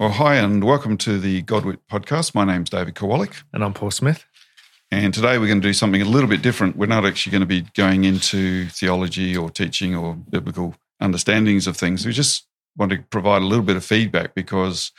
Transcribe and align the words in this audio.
Well, 0.00 0.08
hi, 0.08 0.36
and 0.36 0.64
welcome 0.64 0.96
to 0.96 1.18
the 1.18 1.42
Godwit 1.42 1.76
podcast. 1.90 2.34
My 2.34 2.46
name's 2.46 2.70
David 2.70 2.94
Kowalick. 2.94 3.42
And 3.52 3.62
I'm 3.62 3.74
Paul 3.74 3.90
Smith. 3.90 4.24
And 4.90 5.12
today 5.12 5.36
we're 5.36 5.46
going 5.46 5.60
to 5.60 5.68
do 5.68 5.74
something 5.74 6.00
a 6.00 6.06
little 6.06 6.26
bit 6.26 6.40
different. 6.40 6.76
We're 6.76 6.86
not 6.86 7.04
actually 7.04 7.32
going 7.32 7.42
to 7.42 7.46
be 7.46 7.66
going 7.74 8.04
into 8.04 8.64
theology 8.68 9.36
or 9.36 9.50
teaching 9.50 9.94
or 9.94 10.14
biblical 10.14 10.74
understandings 11.02 11.66
of 11.66 11.76
things. 11.76 12.06
We 12.06 12.12
just 12.12 12.46
want 12.78 12.92
to 12.92 13.02
provide 13.10 13.42
a 13.42 13.44
little 13.44 13.62
bit 13.62 13.76
of 13.76 13.84
feedback 13.84 14.34
because 14.34 14.90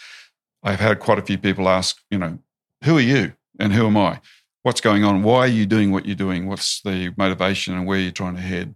I've 0.61 0.79
had 0.79 0.99
quite 0.99 1.17
a 1.17 1.23
few 1.23 1.39
people 1.39 1.67
ask, 1.67 1.99
you 2.11 2.19
know, 2.19 2.37
who 2.83 2.99
are 2.99 3.01
you 3.01 3.33
and 3.59 3.73
who 3.73 3.87
am 3.87 3.97
I? 3.97 4.21
What's 4.61 4.81
going 4.81 5.03
on? 5.03 5.23
Why 5.23 5.39
are 5.39 5.47
you 5.47 5.65
doing 5.65 5.91
what 5.91 6.05
you're 6.05 6.15
doing? 6.15 6.45
What's 6.45 6.79
the 6.79 7.11
motivation 7.17 7.73
and 7.73 7.87
where 7.87 7.97
you're 7.97 8.11
trying 8.11 8.35
to 8.35 8.41
head? 8.41 8.75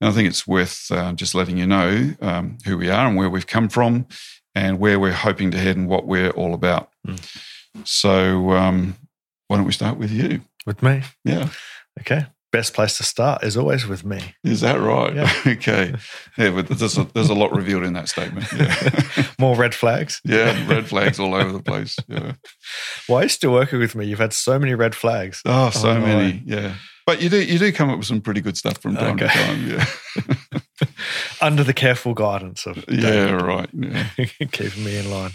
And 0.00 0.08
I 0.08 0.12
think 0.12 0.28
it's 0.28 0.46
worth 0.46 0.92
uh, 0.92 1.14
just 1.14 1.34
letting 1.34 1.58
you 1.58 1.66
know 1.66 2.14
um, 2.20 2.58
who 2.64 2.78
we 2.78 2.90
are 2.90 3.08
and 3.08 3.16
where 3.16 3.28
we've 3.28 3.48
come 3.48 3.68
from 3.68 4.06
and 4.54 4.78
where 4.78 4.98
we're 4.98 5.12
hoping 5.12 5.50
to 5.50 5.58
head 5.58 5.76
and 5.76 5.88
what 5.88 6.06
we're 6.06 6.30
all 6.30 6.54
about. 6.54 6.90
Mm. 7.06 7.20
So, 7.84 8.52
um, 8.52 8.96
why 9.48 9.56
don't 9.56 9.66
we 9.66 9.72
start 9.72 9.98
with 9.98 10.10
you? 10.10 10.40
With 10.66 10.82
me? 10.82 11.02
Yeah. 11.24 11.48
Okay. 12.00 12.26
Best 12.52 12.72
place 12.72 12.96
to 12.98 13.02
start 13.02 13.42
is 13.42 13.56
always 13.56 13.86
with 13.86 14.04
me. 14.04 14.36
Is 14.44 14.60
that 14.60 14.76
right? 14.76 15.12
Yeah. 15.14 15.32
okay. 15.54 15.94
Yeah, 16.38 16.50
but 16.50 16.68
there's 16.68 16.96
a, 16.96 17.04
there's 17.12 17.28
a 17.28 17.34
lot 17.34 17.52
revealed 17.52 17.82
in 17.82 17.94
that 17.94 18.08
statement. 18.08 18.46
Yeah. 18.52 19.26
More 19.40 19.56
red 19.56 19.74
flags. 19.74 20.20
Yeah, 20.24 20.68
red 20.68 20.86
flags 20.86 21.18
all 21.18 21.34
over 21.34 21.52
the 21.52 21.62
place. 21.62 21.96
Yeah. 22.08 22.34
Why 23.08 23.20
are 23.20 23.22
you 23.24 23.28
still 23.28 23.52
working 23.52 23.80
with 23.80 23.94
me? 23.96 24.06
You've 24.06 24.20
had 24.20 24.32
so 24.32 24.58
many 24.58 24.74
red 24.74 24.94
flags. 24.94 25.42
Oh, 25.44 25.70
so 25.70 25.90
oh, 25.90 26.00
many. 26.00 26.42
Yeah. 26.44 26.74
But 27.06 27.20
you 27.20 27.28
do 27.28 27.42
you 27.42 27.58
do 27.58 27.72
come 27.72 27.90
up 27.90 27.98
with 27.98 28.06
some 28.06 28.20
pretty 28.20 28.40
good 28.40 28.56
stuff 28.56 28.78
from 28.78 28.94
time 28.94 29.16
okay. 29.16 29.26
to 29.26 29.32
time. 29.32 29.68
Yeah. 30.52 30.60
Under 31.44 31.62
the 31.62 31.74
careful 31.74 32.14
guidance 32.14 32.66
of 32.66 32.86
David, 32.86 33.02
yeah, 33.02 33.30
right, 33.32 33.68
yeah. 33.72 34.06
keeping 34.52 34.82
me 34.84 34.96
in 34.96 35.10
line. 35.10 35.32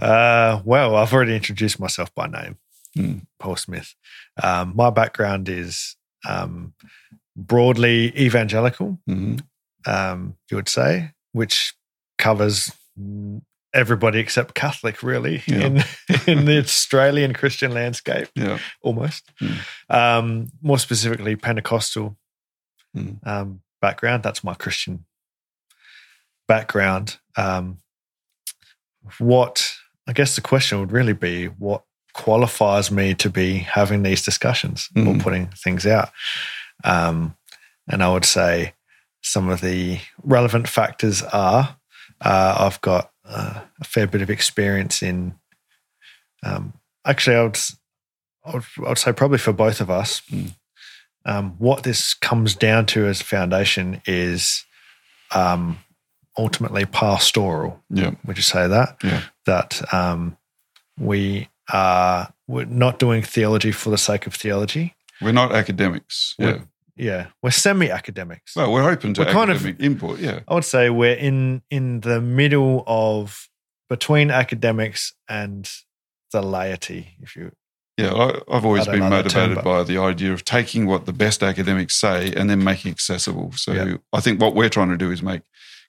Uh, 0.00 0.60
well, 0.64 0.94
I've 0.94 1.12
already 1.12 1.34
introduced 1.34 1.80
myself 1.80 2.14
by 2.14 2.26
name, 2.26 2.58
mm. 2.96 3.22
Paul 3.40 3.56
Smith. 3.56 3.94
Um, 4.42 4.74
my 4.76 4.90
background 4.90 5.48
is 5.48 5.96
um, 6.28 6.74
broadly 7.34 8.12
evangelical, 8.18 8.98
mm-hmm. 9.08 9.36
um, 9.90 10.36
you 10.50 10.56
would 10.56 10.68
say, 10.68 11.12
which 11.32 11.74
covers 12.18 12.70
everybody 13.72 14.18
except 14.18 14.54
Catholic, 14.54 15.02
really, 15.02 15.42
yeah. 15.46 15.60
in 15.60 15.84
in 16.26 16.44
the 16.44 16.58
Australian 16.58 17.32
Christian 17.32 17.72
landscape. 17.72 18.28
Yeah, 18.34 18.58
almost. 18.82 19.30
Mm. 19.90 20.50
more 20.60 20.78
specifically, 20.78 21.36
Pentecostal. 21.36 22.18
Mm 22.94 23.58
background. 23.80 24.22
That's 24.22 24.44
my 24.44 24.54
Christian 24.54 25.04
background. 26.48 27.18
Um, 27.36 27.78
what 29.18 29.72
I 30.08 30.12
guess 30.12 30.36
the 30.36 30.40
question 30.40 30.80
would 30.80 30.92
really 30.92 31.12
be 31.12 31.46
what 31.46 31.82
qualifies 32.14 32.90
me 32.90 33.14
to 33.14 33.28
be 33.28 33.58
having 33.58 34.02
these 34.02 34.24
discussions 34.24 34.88
mm. 34.94 35.06
or 35.06 35.10
mm-hmm. 35.10 35.20
putting 35.20 35.46
things 35.48 35.86
out. 35.86 36.10
Um, 36.84 37.36
and 37.88 38.02
I 38.02 38.12
would 38.12 38.24
say 38.24 38.74
some 39.22 39.48
of 39.48 39.60
the 39.60 39.98
relevant 40.22 40.68
factors 40.68 41.22
are 41.22 41.76
uh, 42.20 42.56
I've 42.58 42.80
got 42.80 43.10
uh, 43.24 43.60
a 43.80 43.84
fair 43.84 44.06
bit 44.06 44.22
of 44.22 44.30
experience 44.30 45.02
in. 45.02 45.34
Um, 46.42 46.74
actually, 47.04 47.36
I 47.36 47.42
would, 47.42 47.58
I 48.44 48.52
would, 48.54 48.64
I 48.78 48.88
would 48.88 48.98
say 48.98 49.12
probably 49.12 49.38
for 49.38 49.52
both 49.52 49.80
of 49.80 49.90
us, 49.90 50.22
mm 50.30 50.52
um, 51.26 51.56
what 51.58 51.82
this 51.82 52.14
comes 52.14 52.54
down 52.54 52.86
to 52.86 53.06
as 53.06 53.20
a 53.20 53.24
foundation 53.24 54.00
is 54.06 54.64
um, 55.34 55.78
ultimately 56.38 56.86
pastoral. 56.86 57.82
Yeah. 57.90 58.12
Would 58.24 58.36
you 58.36 58.42
say 58.42 58.66
that? 58.66 58.96
Yeah. 59.04 59.22
That 59.44 59.92
um, 59.92 60.38
we 60.98 61.48
are 61.72 62.32
we're 62.48 62.64
not 62.64 62.98
doing 62.98 63.22
theology 63.22 63.72
for 63.72 63.90
the 63.90 63.98
sake 63.98 64.26
of 64.26 64.34
theology. 64.34 64.94
We're 65.20 65.32
not 65.32 65.52
academics. 65.52 66.34
Yeah. 66.38 66.46
We're, 66.46 66.62
yeah, 66.98 67.26
we're 67.42 67.50
semi-academics. 67.50 68.56
Well, 68.56 68.72
we're 68.72 68.88
open 68.88 69.12
to 69.14 69.20
we're 69.20 69.28
academic 69.28 69.60
kind 69.60 69.74
of, 69.74 69.80
input. 69.84 70.18
Yeah, 70.18 70.40
I 70.48 70.54
would 70.54 70.64
say 70.64 70.88
we're 70.88 71.12
in 71.12 71.60
in 71.70 72.00
the 72.00 72.22
middle 72.22 72.84
of 72.86 73.50
between 73.90 74.30
academics 74.30 75.12
and 75.28 75.70
the 76.32 76.40
laity, 76.40 77.16
if 77.20 77.36
you 77.36 77.52
yeah, 77.96 78.12
I, 78.12 78.54
have 78.54 78.66
always 78.66 78.86
been 78.86 79.08
motivated 79.08 79.64
by 79.64 79.82
the 79.82 79.96
idea 79.96 80.32
of 80.32 80.44
taking 80.44 80.86
what 80.86 81.06
the 81.06 81.14
best 81.14 81.42
academics 81.42 81.94
say 81.94 82.32
and 82.34 82.50
then 82.50 82.62
making 82.62 82.90
accessible. 82.90 83.52
So 83.52 83.72
yeah. 83.72 83.96
I 84.12 84.20
think 84.20 84.40
what 84.40 84.54
we're 84.54 84.68
trying 84.68 84.90
to 84.90 84.98
do 84.98 85.10
is 85.10 85.22
make 85.22 85.42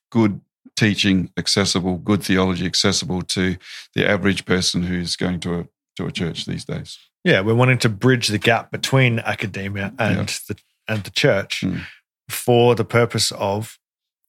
good 0.09 0.39
teaching 0.77 1.31
accessible, 1.37 1.97
good 1.97 2.23
theology 2.23 2.65
accessible 2.65 3.23
to 3.23 3.57
the 3.93 4.09
average 4.09 4.45
person 4.45 4.83
who's 4.83 5.17
going 5.17 5.41
to 5.41 5.59
a 5.59 5.67
to 5.97 6.05
a 6.05 6.11
church 6.11 6.45
these 6.45 6.63
days. 6.63 6.97
Yeah, 7.25 7.41
we're 7.41 7.55
wanting 7.55 7.79
to 7.79 7.89
bridge 7.89 8.29
the 8.29 8.37
gap 8.37 8.71
between 8.71 9.19
academia 9.19 9.93
and 9.99 10.17
yeah. 10.17 10.25
the 10.47 10.55
and 10.87 11.03
the 11.03 11.11
church 11.11 11.61
mm. 11.61 11.81
for 12.29 12.73
the 12.73 12.85
purpose 12.85 13.31
of 13.31 13.77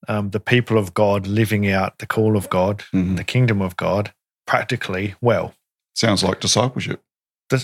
um, 0.09 0.31
the 0.31 0.41
people 0.41 0.79
of 0.79 0.95
God 0.95 1.29
living 1.29 1.71
out 1.71 1.99
the 1.99 2.07
call 2.07 2.37
of 2.37 2.51
God, 2.51 2.79
mm-hmm. 2.93 3.15
the 3.15 3.25
kingdom 3.25 3.63
of 3.63 3.77
God, 3.77 4.13
practically 4.49 5.15
well. 5.21 5.55
Sounds 5.95 6.25
like 6.25 6.41
discipleship 6.41 7.03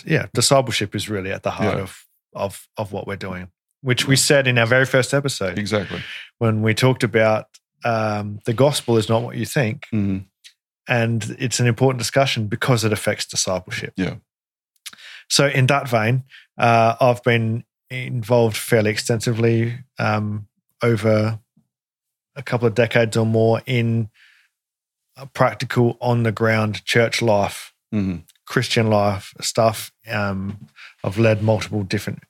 yeah, 0.05 0.27
discipleship 0.34 0.95
is 0.95 1.09
really 1.09 1.33
at 1.33 1.43
the 1.43 1.50
heart 1.50 1.77
yeah. 1.77 1.83
of 1.83 2.06
of 2.34 2.69
of 2.77 2.93
what 2.93 3.06
we're 3.06 3.17
doing, 3.17 3.49
which 3.83 4.06
we 4.06 4.17
said 4.17 4.47
in 4.47 4.59
our 4.59 4.67
very 4.67 4.87
first 4.87 5.15
episode. 5.15 5.59
Exactly 5.59 6.00
when 6.39 6.62
we 6.62 6.75
talked 6.75 7.03
about 7.03 7.47
um, 7.84 8.41
the 8.44 8.55
gospel 8.55 8.97
is 8.97 9.09
not 9.09 9.23
what 9.23 9.37
you 9.37 9.47
think, 9.47 9.87
mm-hmm. 9.93 10.19
and 10.89 11.37
it's 11.39 11.61
an 11.61 11.67
important 11.67 11.99
discussion 11.99 12.47
because 12.49 12.84
it 12.84 12.93
affects 12.93 13.27
discipleship. 13.27 13.93
Yeah. 13.97 14.17
So 15.28 15.47
in 15.47 15.67
that 15.67 15.89
vein, 15.89 16.25
uh, 16.59 16.97
I've 17.00 17.23
been 17.23 17.65
involved 17.91 18.56
fairly 18.56 18.91
extensively 18.91 19.78
um, 19.99 20.49
over 20.83 21.39
a 22.37 22.43
couple 22.43 22.67
of 22.67 22.75
decades 22.75 23.17
or 23.17 23.27
more 23.27 23.62
in 23.67 24.11
practical 25.33 25.97
on 26.00 26.25
the 26.25 26.33
ground 26.33 26.84
church 26.84 27.23
life 27.23 27.73
mm-hmm. 27.94 28.17
Christian 28.54 28.87
life 28.87 29.34
stuff. 29.41 29.91
Um, 30.09 30.69
I've 31.03 31.19
led 31.19 31.42
multiple 31.42 31.82
different 31.82 32.22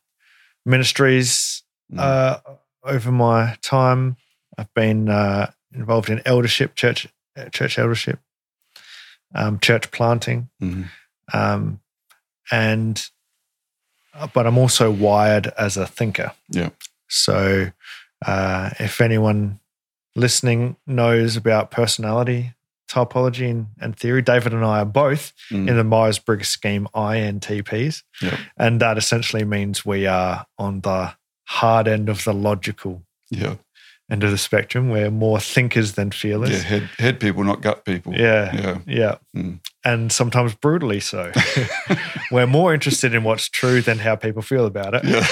ministries 0.65 1.63
mm. 1.93 1.99
uh, 1.99 2.39
over 2.83 3.13
my 3.13 3.59
time. 3.61 4.17
I've 4.57 4.73
been 4.73 5.11
uh, 5.11 5.51
involved 5.75 6.09
in 6.09 6.23
eldership, 6.25 6.77
church 6.77 7.07
church 7.53 7.79
eldership, 7.79 8.21
um, 9.35 9.59
church 9.59 9.91
planting, 9.91 10.49
mm-hmm. 10.63 10.85
um, 11.37 11.81
and 12.51 13.07
uh, 14.15 14.27
but 14.33 14.47
I'm 14.47 14.57
also 14.57 14.91
wired 14.91 15.49
as 15.59 15.77
a 15.77 15.87
thinker. 15.87 16.33
Yeah. 16.49 16.71
So 17.07 17.71
uh, 18.25 18.71
if 18.81 19.03
anyone 19.03 19.61
listening 20.17 20.77
knows 20.87 21.37
about 21.37 21.71
personality 21.71 22.55
typology 22.91 23.51
and, 23.51 23.67
and, 23.81 23.97
theory. 23.97 24.23
David 24.23 24.53
and 24.53 24.65
I 24.65 24.81
are 24.81 24.85
both 24.85 25.33
mm. 25.51 25.69
in 25.69 25.77
the 25.77 25.85
Myers 25.85 26.19
Briggs 26.19 26.49
scheme 26.49 26.89
INTPs. 26.95 28.03
Yep. 28.23 28.39
And 28.57 28.81
that 28.81 28.99
essentially 28.99 29.45
means 29.45 29.85
we 29.85 30.07
are 30.07 30.47
on 30.59 30.81
the 30.81 31.15
hard 31.47 31.89
end 31.89 32.09
of 32.09 32.25
the 32.25 32.33
logical 32.35 33.03
yeah. 33.31 33.57
End 34.11 34.23
of 34.23 34.31
the 34.31 34.39
spectrum. 34.39 34.91
We're 34.91 35.11
more 35.11 35.41
thinkers 35.41 35.93
than 35.93 36.11
feelers. 36.11 36.51
Yeah, 36.51 36.59
head, 36.59 36.91
head 36.99 37.21
people, 37.21 37.45
not 37.45 37.63
gut 37.63 37.85
people. 37.85 38.15
Yeah. 38.15 38.55
Yeah. 38.55 38.79
Yeah. 38.87 39.17
Mm. 39.37 39.61
And 39.85 40.13
sometimes 40.13 40.55
brutally 40.55 41.01
so. 41.01 41.33
We're 42.31 42.47
more 42.47 42.75
interested 42.75 43.15
in 43.15 43.25
what's 43.25 43.49
true 43.49 43.81
than 43.81 43.99
how 43.99 44.17
people 44.17 44.43
feel 44.43 44.67
about 44.67 44.95
it. 44.95 45.05
Yeah, 45.05 45.27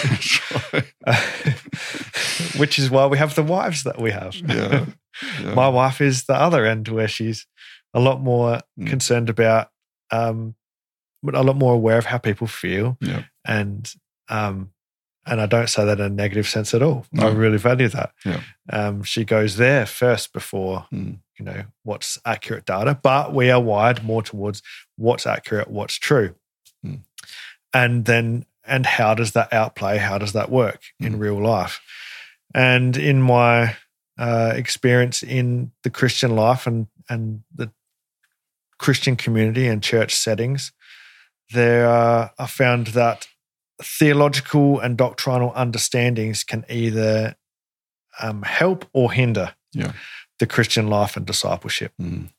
right. 0.72 1.58
which 2.58 2.78
is 2.78 2.90
why 2.90 3.06
we 3.06 3.18
have 3.18 3.34
the 3.34 3.42
wives 3.42 3.84
that 3.84 4.00
we 4.00 4.10
have. 4.10 4.34
Yeah. 4.36 4.86
Yeah. 5.40 5.54
My 5.54 5.68
wife 5.68 6.00
is 6.00 6.24
the 6.24 6.34
other 6.34 6.64
end 6.64 6.88
where 6.88 7.06
she's 7.06 7.46
a 7.92 8.00
lot 8.00 8.22
more 8.22 8.60
mm. 8.80 8.86
concerned 8.86 9.28
about, 9.28 9.68
um, 10.10 10.54
but 11.22 11.34
a 11.34 11.42
lot 11.42 11.54
more 11.56 11.74
aware 11.74 11.98
of 11.98 12.06
how 12.06 12.16
people 12.16 12.46
feel. 12.46 12.96
Yeah. 12.98 13.24
And, 13.44 13.92
um, 14.30 14.72
and 15.26 15.40
I 15.40 15.46
don't 15.46 15.68
say 15.68 15.84
that 15.84 16.00
in 16.00 16.04
a 16.04 16.08
negative 16.10 16.48
sense 16.48 16.74
at 16.74 16.82
all. 16.82 17.06
No. 17.12 17.28
I 17.28 17.30
really 17.30 17.58
value 17.58 17.88
that. 17.88 18.12
Yeah. 18.24 18.40
Um, 18.70 19.02
she 19.02 19.24
goes 19.24 19.56
there 19.56 19.86
first 19.86 20.32
before, 20.32 20.86
mm. 20.92 21.18
you 21.38 21.44
know, 21.44 21.64
what's 21.84 22.18
accurate 22.24 22.64
data, 22.64 22.98
but 23.00 23.32
we 23.32 23.50
are 23.50 23.60
wired 23.60 24.02
more 24.02 24.22
towards 24.22 24.62
what's 24.96 25.26
accurate, 25.26 25.70
what's 25.70 25.94
true. 25.94 26.34
Mm. 26.84 27.00
And 27.72 28.04
then, 28.04 28.46
and 28.66 28.84
how 28.84 29.14
does 29.14 29.32
that 29.32 29.52
outplay? 29.52 29.98
How 29.98 30.18
does 30.18 30.32
that 30.32 30.50
work 30.50 30.82
in 31.00 31.14
hmm. 31.14 31.18
real 31.18 31.42
life? 31.42 31.80
And 32.54 32.96
in 32.96 33.20
my 33.20 33.76
uh, 34.16 34.52
experience 34.54 35.22
in 35.22 35.72
the 35.82 35.90
Christian 35.90 36.36
life 36.36 36.64
and 36.66 36.86
and 37.08 37.42
the 37.52 37.72
Christian 38.78 39.16
community 39.16 39.66
and 39.66 39.82
church 39.82 40.14
settings, 40.14 40.72
there 41.52 41.88
are, 41.88 42.32
I 42.38 42.46
found 42.46 42.88
that 42.88 43.28
theological 43.82 44.78
and 44.80 44.96
doctrinal 44.96 45.52
understandings 45.54 46.44
can 46.44 46.64
either 46.68 47.36
um, 48.20 48.42
help 48.42 48.84
or 48.92 49.12
hinder 49.12 49.54
yeah. 49.72 49.92
the 50.38 50.46
Christian 50.46 50.88
life 50.88 51.16
and 51.16 51.26
discipleship. 51.26 51.92
Mm. 52.00 52.30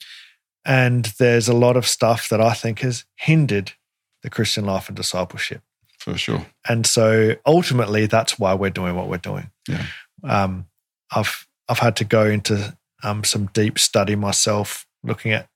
and 0.65 1.05
there's 1.17 1.47
a 1.47 1.53
lot 1.53 1.75
of 1.75 1.87
stuff 1.87 2.29
that 2.29 2.39
I 2.39 2.53
think 2.53 2.79
has 2.79 3.05
hindered 3.15 3.73
the 4.21 4.29
Christian 4.29 4.65
life 4.65 4.87
and 4.87 4.95
discipleship. 4.95 5.61
For 5.99 6.17
sure. 6.17 6.45
And 6.67 6.85
so 6.85 7.35
ultimately, 7.45 8.07
that's 8.07 8.37
why 8.37 8.53
we're 8.53 8.69
doing 8.69 8.95
what 8.95 9.07
we're 9.07 9.17
doing. 9.17 9.51
Yeah. 9.69 9.85
Um, 10.23 10.67
I've 11.11 11.47
I've 11.69 11.79
had 11.79 11.95
to 11.97 12.05
go 12.05 12.25
into 12.25 12.75
um, 13.03 13.23
some 13.23 13.47
deep 13.47 13.79
study 13.79 14.15
myself, 14.15 14.85
looking 15.03 15.31
at 15.31 15.47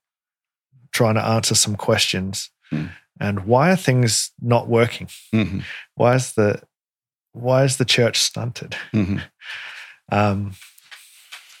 trying 0.92 1.14
to 1.14 1.24
answer 1.24 1.54
some 1.54 1.76
questions. 1.76 2.50
Mm. 2.72 2.90
And 3.20 3.46
why 3.46 3.70
are 3.72 3.76
things 3.76 4.32
not 4.40 4.68
working? 4.68 5.08
hmm 5.32 5.60
Why 5.94 6.14
is 6.14 6.32
the 6.34 6.62
why 7.32 7.64
is 7.64 7.76
the 7.76 7.84
church 7.84 8.18
stunted? 8.18 8.74
hmm 8.92 9.18
Um, 10.10 10.54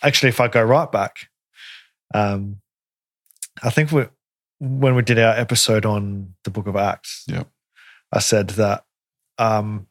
actually, 0.02 0.30
if 0.30 0.40
I 0.40 0.48
go 0.48 0.62
right 0.62 0.90
back, 0.90 1.28
um, 2.14 2.60
I 3.62 3.70
think 3.70 3.92
we, 3.92 4.06
when 4.60 4.94
we 4.94 5.02
did 5.02 5.18
our 5.18 5.34
episode 5.36 5.84
on 5.84 6.34
the 6.44 6.50
Book 6.50 6.66
of 6.66 6.76
Acts, 6.76 7.24
Yep. 7.28 7.48
I 8.12 8.20
said 8.20 8.50
that 8.50 8.84
um, 9.38 9.86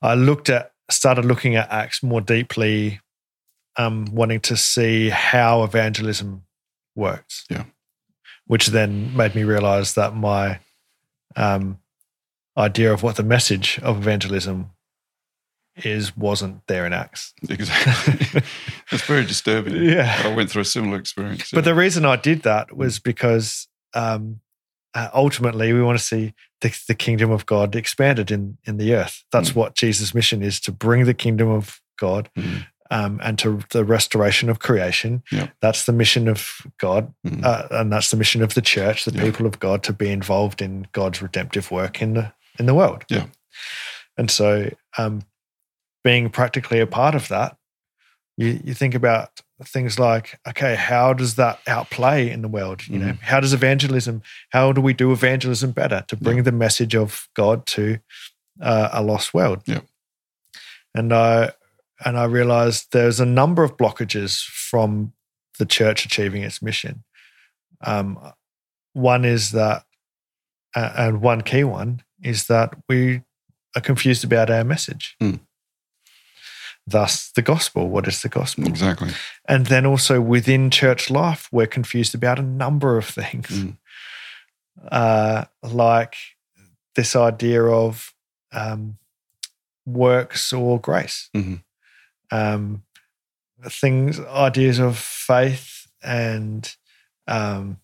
I 0.00 0.14
looked 0.14 0.48
at 0.48 0.72
started 0.90 1.24
looking 1.24 1.56
at 1.56 1.70
Acts 1.72 2.02
more 2.02 2.20
deeply, 2.20 3.00
um, 3.76 4.04
wanting 4.12 4.40
to 4.40 4.56
see 4.56 5.08
how 5.08 5.64
evangelism 5.64 6.42
works. 6.94 7.44
Yeah. 7.50 7.64
which 8.46 8.66
then 8.68 9.16
made 9.16 9.34
me 9.34 9.42
realize 9.44 9.94
that 9.94 10.14
my 10.14 10.60
um, 11.36 11.78
idea 12.56 12.92
of 12.92 13.02
what 13.02 13.16
the 13.16 13.22
message 13.22 13.78
of 13.82 13.96
evangelism 13.98 14.70
is 15.76 16.14
wasn't 16.16 16.66
there 16.66 16.84
in 16.84 16.92
Acts. 16.92 17.32
Exactly. 17.48 18.42
it's 18.92 19.02
very 19.04 19.24
disturbing. 19.24 19.74
Yeah. 19.82 20.20
I 20.24 20.34
went 20.34 20.50
through 20.50 20.62
a 20.62 20.66
similar 20.66 20.98
experience. 20.98 21.50
But 21.50 21.64
the 21.64 21.74
reason 21.74 22.04
I 22.04 22.16
did 22.16 22.42
that 22.42 22.76
was 22.76 22.98
because 22.98 23.68
um, 23.94 24.40
uh, 24.94 25.08
ultimately 25.14 25.72
we 25.72 25.80
want 25.82 25.98
to 25.98 26.04
see 26.04 26.34
the, 26.60 26.78
the 26.88 26.94
kingdom 26.94 27.30
of 27.30 27.46
God 27.46 27.74
expanded 27.74 28.30
in 28.30 28.58
in 28.64 28.76
the 28.76 28.94
earth. 28.94 29.24
That's 29.32 29.50
Mm. 29.50 29.56
what 29.56 29.74
Jesus' 29.74 30.14
mission 30.14 30.42
is 30.42 30.60
to 30.60 30.72
bring 30.72 31.06
the 31.06 31.14
kingdom 31.14 31.48
of 31.48 31.80
God 31.98 32.28
Mhm. 32.36 32.66
Um, 32.92 33.18
and 33.22 33.38
to 33.38 33.60
the 33.70 33.84
restoration 33.84 34.50
of 34.50 34.58
creation. 34.58 35.22
Yeah. 35.32 35.48
That's 35.60 35.84
the 35.86 35.92
mission 35.92 36.28
of 36.28 36.48
God, 36.78 37.12
Mhm. 37.24 37.42
uh, 37.44 37.66
and 37.70 37.92
that's 37.92 38.10
the 38.10 38.16
mission 38.16 38.42
of 38.42 38.52
the 38.54 38.60
church, 38.62 39.04
the 39.04 39.12
people 39.12 39.46
of 39.46 39.58
God, 39.58 39.82
to 39.84 39.92
be 39.92 40.10
involved 40.10 40.60
in 40.60 40.86
God's 40.92 41.22
redemptive 41.22 41.70
work 41.70 42.02
in 42.02 42.14
the 42.14 42.32
in 42.58 42.66
the 42.66 42.74
world. 42.74 43.04
Yeah. 43.08 43.26
And 44.18 44.30
so, 44.30 44.68
um, 44.98 45.22
being 46.04 46.30
practically 46.30 46.80
a 46.80 46.86
part 46.86 47.14
of 47.14 47.28
that, 47.28 47.56
you, 48.36 48.60
you 48.64 48.74
think 48.74 48.94
about 48.94 49.40
things 49.64 49.98
like, 49.98 50.38
okay, 50.46 50.74
how 50.74 51.14
does 51.14 51.36
that 51.36 51.60
outplay 51.66 52.28
in 52.30 52.42
the 52.42 52.48
world? 52.48 52.86
You 52.88 52.98
Mm-hmm. 52.98 53.08
know, 53.08 53.16
how 53.22 53.40
does 53.40 53.54
evangelism? 53.54 54.20
How 54.50 54.72
do 54.72 54.80
we 54.82 54.92
do 54.92 55.12
evangelism 55.12 55.70
better 55.72 56.04
to 56.08 56.16
bring 56.16 56.42
the 56.42 56.52
message 56.52 56.94
of 56.94 57.28
God 57.34 57.64
to 57.66 57.98
uh, 58.60 58.88
a 58.92 59.02
lost 59.02 59.32
world? 59.32 59.62
Yeah. 59.66 59.80
And 60.94 61.12
I 61.12 61.52
and 62.04 62.18
I 62.18 62.24
realized 62.24 62.88
there's 62.92 63.20
a 63.20 63.26
number 63.26 63.62
of 63.64 63.76
blockages 63.76 64.42
from 64.44 65.12
the 65.58 65.66
church 65.66 66.04
achieving 66.04 66.42
its 66.42 66.62
mission. 66.62 67.04
Um, 67.84 68.18
one 68.94 69.24
is 69.24 69.50
that, 69.52 69.84
uh, 70.74 70.92
and 70.96 71.20
one 71.20 71.42
key 71.42 71.64
one 71.64 72.02
is 72.22 72.46
that 72.46 72.74
we 72.88 73.22
are 73.76 73.80
confused 73.82 74.24
about 74.24 74.50
our 74.50 74.64
message. 74.64 75.16
Mm. 75.20 75.40
Thus, 76.86 77.30
the 77.36 77.42
gospel. 77.42 77.88
What 77.88 78.08
is 78.08 78.22
the 78.22 78.28
gospel? 78.28 78.66
Exactly. 78.66 79.10
And 79.48 79.66
then 79.66 79.86
also 79.86 80.20
within 80.20 80.70
church 80.70 81.10
life, 81.10 81.48
we're 81.52 81.66
confused 81.68 82.14
about 82.14 82.38
a 82.38 82.42
number 82.42 82.98
of 82.98 83.06
things, 83.06 83.48
Mm. 83.50 83.76
uh, 84.90 85.44
like 85.62 86.16
this 86.94 87.14
idea 87.16 87.62
of 87.64 88.12
um, 88.52 88.98
works 89.86 90.52
or 90.52 90.78
grace, 90.78 91.30
Mhm. 91.34 91.62
Um, 92.32 92.82
things, 93.68 94.18
ideas 94.20 94.78
of 94.80 94.98
faith 94.98 95.86
and 96.02 96.74
um, 97.28 97.78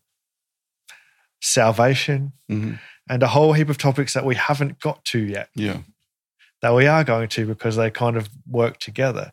salvation, 1.41 2.33
hmm 2.49 2.75
and 3.11 3.23
a 3.23 3.29
whole 3.29 3.55
heap 3.55 3.71
of 3.71 3.79
topics 3.79 4.13
that 4.13 4.27
we 4.27 4.35
haven't 4.35 4.81
got 4.81 5.03
to 5.03 5.19
yet 5.19 5.49
Yeah. 5.55 5.79
that 6.61 6.75
we 6.75 6.87
are 6.87 7.05
going 7.05 7.29
to 7.31 7.47
because 7.47 7.75
they 7.77 7.91
kind 7.91 8.19
of 8.19 8.29
work 8.47 8.77
together. 8.79 9.33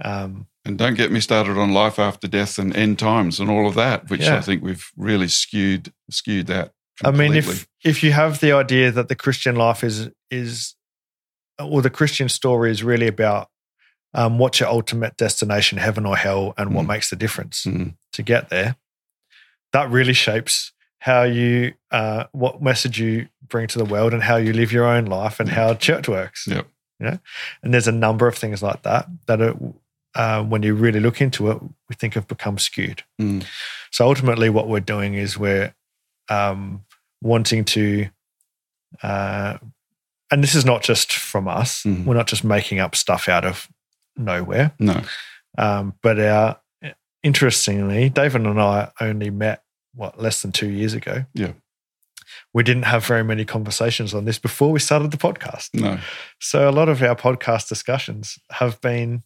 Um, 0.00 0.46
And 0.64 0.78
don't 0.78 0.94
get 0.94 1.10
me 1.10 1.18
started 1.18 1.58
on 1.58 1.72
life 1.72 1.98
after 1.98 2.28
death 2.28 2.56
and 2.56 2.72
end 2.76 3.00
times 3.00 3.40
and 3.40 3.50
all 3.50 3.66
of 3.66 3.74
that, 3.74 4.08
which 4.10 4.20
Yeah. 4.20 4.36
I 4.36 4.42
think 4.42 4.62
we've 4.62 4.92
really 4.96 5.26
skewed 5.26 5.92
skewed 6.08 6.46
that. 6.46 6.72
I 7.04 7.10
mean, 7.10 7.34
if 7.34 7.66
if 7.82 8.04
you 8.04 8.12
have 8.12 8.38
the 8.38 8.52
idea 8.52 8.92
that 8.92 9.08
the 9.08 9.16
Christian 9.16 9.56
life 9.56 9.82
is 9.82 10.10
is, 10.30 10.76
or 11.58 11.82
the 11.82 11.90
Christian 11.90 12.28
story 12.28 12.70
is 12.70 12.84
really 12.84 13.08
about 13.08 13.50
um, 14.14 14.38
what's 14.38 14.60
your 14.60 14.68
ultimate 14.68 15.16
destination, 15.16 15.78
heaven 15.78 16.06
or 16.06 16.16
hell, 16.16 16.54
and 16.56 16.74
what 16.74 16.84
Mm. 16.84 16.88
makes 16.88 17.10
the 17.10 17.16
difference 17.16 17.64
Mhm. 17.64 17.94
to 18.12 18.22
get 18.22 18.48
there, 18.48 18.76
that 19.72 19.90
really 19.90 20.12
shapes 20.14 20.72
how 21.00 21.22
you, 21.24 21.74
uh, 21.90 22.24
what 22.32 22.62
message 22.62 22.98
you 22.98 23.28
bring 23.46 23.66
to 23.68 23.78
the 23.78 23.84
world, 23.84 24.14
and 24.14 24.22
how 24.22 24.36
you 24.36 24.52
live 24.52 24.72
your 24.72 24.86
own 24.86 25.04
life, 25.04 25.38
and 25.40 25.50
how 25.50 25.74
church 25.74 26.08
works. 26.08 26.46
Yep. 26.46 26.66
You 27.00 27.06
know, 27.06 27.18
and 27.62 27.74
there's 27.74 27.88
a 27.88 27.92
number 27.92 28.26
of 28.28 28.36
things 28.38 28.62
like 28.62 28.82
that 28.82 29.06
that 29.26 29.42
are, 29.42 29.54
uh, 30.14 30.42
when 30.44 30.62
you 30.62 30.74
really 30.74 31.00
look 31.00 31.20
into 31.20 31.50
it, 31.50 31.60
we 31.88 31.96
think 31.96 32.14
have 32.14 32.28
become 32.28 32.56
skewed. 32.58 33.02
Mm. 33.20 33.44
So 33.90 34.06
ultimately, 34.06 34.48
what 34.48 34.68
we're 34.68 34.80
doing 34.80 35.14
is 35.14 35.36
we're 35.36 35.74
um, 36.30 36.84
wanting 37.20 37.64
to, 37.66 38.08
uh, 39.02 39.58
and 40.30 40.42
this 40.42 40.54
is 40.54 40.64
not 40.64 40.82
just 40.82 41.12
from 41.12 41.46
us. 41.48 41.82
Mhm. 41.82 42.04
We're 42.06 42.14
not 42.14 42.28
just 42.28 42.44
making 42.44 42.78
up 42.80 42.94
stuff 42.96 43.28
out 43.28 43.44
of 43.44 43.68
nowhere. 44.16 44.72
no, 44.78 45.02
Um, 45.58 45.94
but 46.02 46.18
our 46.20 46.60
interestingly, 47.22 48.08
David 48.10 48.42
and 48.46 48.60
I 48.60 48.90
only 49.00 49.30
met 49.30 49.62
what 49.94 50.20
less 50.20 50.42
than 50.42 50.52
two 50.52 50.68
years 50.68 50.94
ago. 50.94 51.24
Yeah. 51.34 51.52
We 52.52 52.62
didn't 52.62 52.84
have 52.84 53.04
very 53.06 53.24
many 53.24 53.44
conversations 53.44 54.14
on 54.14 54.24
this 54.24 54.38
before 54.38 54.70
we 54.72 54.78
started 54.80 55.10
the 55.10 55.16
podcast. 55.16 55.70
no, 55.74 55.98
So 56.40 56.68
a 56.68 56.72
lot 56.72 56.88
of 56.88 57.02
our 57.02 57.16
podcast 57.16 57.68
discussions 57.68 58.38
have 58.50 58.80
been 58.80 59.22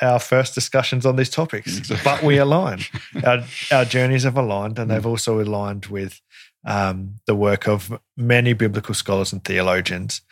our 0.00 0.20
first 0.20 0.54
discussions 0.54 1.04
on 1.04 1.16
these 1.16 1.30
topics, 1.30 1.76
Exactly. 1.78 2.04
but 2.04 2.22
we 2.22 2.38
align. 2.38 2.80
our, 3.24 3.42
our 3.72 3.84
journeys 3.84 4.22
have 4.22 4.36
aligned, 4.36 4.78
and 4.78 4.90
Mm. 4.90 4.94
they've 4.94 5.06
also 5.06 5.40
aligned 5.40 5.86
with 5.86 6.20
um, 6.64 7.16
the 7.26 7.34
work 7.34 7.66
of 7.66 7.98
many 8.16 8.52
biblical 8.52 8.94
scholars 8.94 9.32
and 9.32 9.42
theologians. 9.44 10.22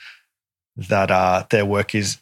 That 0.77 1.11
are 1.11 1.45
their 1.51 1.67
work 1.67 1.93
is 1.97 2.19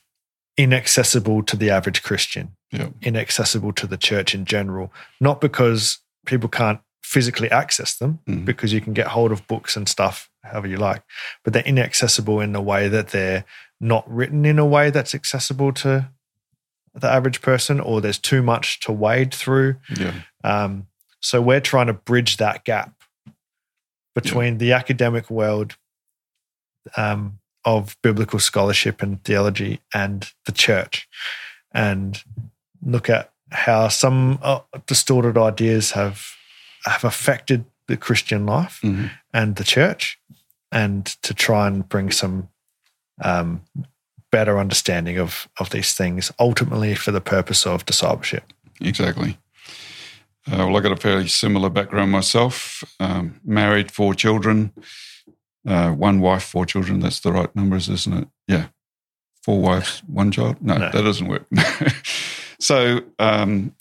inaccessible 0.56 1.42
to 1.44 1.56
the 1.56 1.70
average 1.70 2.02
Christian, 2.02 2.56
Yeah. 2.72 2.88
inaccessible 3.02 3.72
to 3.74 3.86
the 3.86 3.96
church 3.96 4.34
in 4.34 4.44
general. 4.44 4.92
Not 5.20 5.40
because 5.40 5.98
people 6.24 6.48
can't 6.48 6.80
physically 7.02 7.50
access 7.50 7.94
them, 7.96 8.18
Mhm. 8.26 8.44
because 8.44 8.72
you 8.72 8.80
can 8.80 8.92
get 8.92 9.08
hold 9.08 9.30
of 9.32 9.46
books 9.46 9.76
and 9.76 9.88
stuff 9.88 10.28
however 10.42 10.66
you 10.66 10.76
like, 10.76 11.02
but 11.44 11.52
they're 11.52 11.62
inaccessible 11.62 12.40
in 12.40 12.52
the 12.52 12.60
way 12.60 12.88
that 12.88 13.08
they're 13.08 13.44
not 13.80 14.08
written 14.10 14.44
in 14.44 14.58
a 14.58 14.64
way 14.66 14.90
that's 14.90 15.14
accessible 15.14 15.72
to 15.72 16.08
the 16.94 17.08
average 17.10 17.42
person, 17.42 17.78
or 17.78 18.00
there's 18.00 18.18
too 18.18 18.42
much 18.42 18.80
to 18.80 18.90
wade 18.92 19.34
through. 19.34 19.76
yeah, 19.90 20.12
Um, 20.42 20.86
so 21.20 21.40
we're 21.42 21.60
trying 21.60 21.88
to 21.88 21.92
bridge 21.92 22.38
that 22.38 22.64
gap 22.64 22.94
between 24.14 24.58
the 24.58 24.72
academic 24.72 25.28
world 25.30 25.76
um, 26.96 27.38
of 27.66 27.96
biblical 28.02 28.38
scholarship 28.38 29.02
and 29.02 29.22
theology 29.24 29.80
and 29.92 30.32
the 30.46 30.52
church, 30.52 31.06
and 31.74 32.22
look 32.82 33.10
at 33.10 33.32
how 33.52 33.88
some 33.88 34.38
uh, 34.42 34.60
distorted 34.86 35.36
ideas 35.36 35.90
have 35.92 36.24
have 36.84 37.04
affected 37.04 37.64
the 37.88 37.96
Christian 37.96 38.46
life 38.46 38.80
Mhm. 38.82 39.10
and 39.32 39.56
the 39.56 39.64
church, 39.64 40.18
and 40.72 41.04
to 41.22 41.34
try 41.34 41.66
and 41.66 41.88
bring 41.88 42.10
some 42.12 42.48
um, 43.24 43.60
better 44.30 44.58
understanding 44.58 45.18
of 45.18 45.48
of 45.58 45.70
these 45.70 45.94
things, 45.94 46.32
ultimately 46.38 46.94
for 46.94 47.12
the 47.12 47.20
purpose 47.20 47.66
of 47.66 47.84
discipleship. 47.86 48.44
exactly. 48.80 49.38
Uh, 50.48 50.58
well, 50.68 50.76
I 50.76 50.80
got 50.80 50.92
a 50.92 50.96
fairly 50.96 51.26
similar 51.28 51.70
background 51.70 52.12
myself. 52.12 52.84
Um, 53.00 53.40
married, 53.44 53.90
four 53.90 54.14
children, 54.14 54.70
uh, 55.66 55.90
one 55.90 56.20
wife, 56.20 56.44
four 56.44 56.64
children. 56.66 57.00
That's 57.00 57.20
the 57.20 57.32
right 57.32 57.54
numbers, 57.56 57.88
isn't 57.88 58.12
it? 58.14 58.28
Yeah, 58.48 58.66
four 59.42 59.60
wives, 59.60 60.02
one 60.06 60.30
child. 60.30 60.56
No, 60.60 60.76
No. 60.78 60.90
that 60.90 61.02
doesn't 61.02 61.28
work. 61.28 61.46
so, 62.60 63.00
um, 63.18 63.74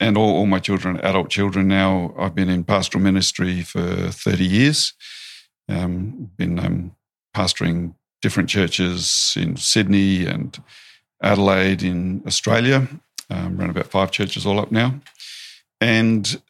and 0.00 0.16
all, 0.18 0.36
all 0.36 0.46
my 0.46 0.58
children 0.58 0.98
adult 0.98 1.30
children 1.30 1.68
now. 1.68 2.14
I've 2.18 2.34
been 2.34 2.50
in 2.50 2.64
pastoral 2.64 3.02
ministry 3.02 3.62
for 3.62 4.10
30 4.10 4.44
years. 4.44 4.92
Um, 5.68 6.30
been 6.36 6.58
um, 6.58 6.94
pastoring 7.34 7.94
different 8.22 8.48
churches 8.48 9.34
in 9.36 9.56
Sydney 9.56 10.26
and 10.26 10.58
Adelaide 11.22 11.82
in 11.82 12.22
Australia. 12.26 12.88
Um, 13.30 13.56
run 13.56 13.70
about 13.70 13.86
five 13.88 14.10
churches 14.10 14.44
all 14.46 14.60
up 14.60 14.70
now. 14.70 15.00
And 15.80 16.40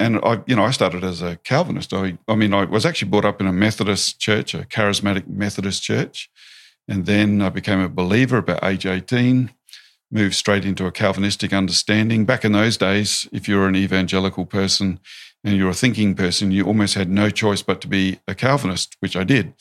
and 0.00 0.18
I, 0.24 0.42
you 0.46 0.56
know, 0.56 0.64
I 0.64 0.72
started 0.72 1.04
as 1.04 1.22
a 1.22 1.36
Calvinist. 1.44 1.92
I, 1.92 2.18
I 2.26 2.34
mean, 2.34 2.52
I 2.52 2.64
was 2.64 2.84
actually 2.84 3.10
brought 3.10 3.24
up 3.24 3.40
in 3.40 3.46
a 3.46 3.52
Methodist 3.52 4.18
church, 4.18 4.54
a 4.54 4.64
charismatic 4.64 5.28
Methodist 5.28 5.82
church, 5.84 6.28
and 6.88 7.06
then 7.06 7.40
I 7.40 7.50
became 7.50 7.80
a 7.80 7.88
believer 7.88 8.38
about 8.38 8.64
age 8.64 8.86
eighteen. 8.86 9.50
Moved 10.12 10.34
straight 10.34 10.64
into 10.64 10.86
a 10.86 10.90
Calvinistic 10.90 11.52
understanding. 11.52 12.24
Back 12.24 12.44
in 12.44 12.50
those 12.50 12.76
days, 12.76 13.28
if 13.30 13.46
you 13.46 13.56
were 13.56 13.68
an 13.68 13.76
evangelical 13.76 14.44
person 14.44 14.98
and 15.44 15.56
you're 15.56 15.70
a 15.70 15.74
thinking 15.74 16.16
person, 16.16 16.50
you 16.50 16.66
almost 16.66 16.94
had 16.96 17.08
no 17.08 17.30
choice 17.30 17.62
but 17.62 17.80
to 17.82 17.86
be 17.86 18.18
a 18.26 18.34
Calvinist, 18.34 18.96
which 18.98 19.14
I 19.14 19.22
did. 19.22 19.54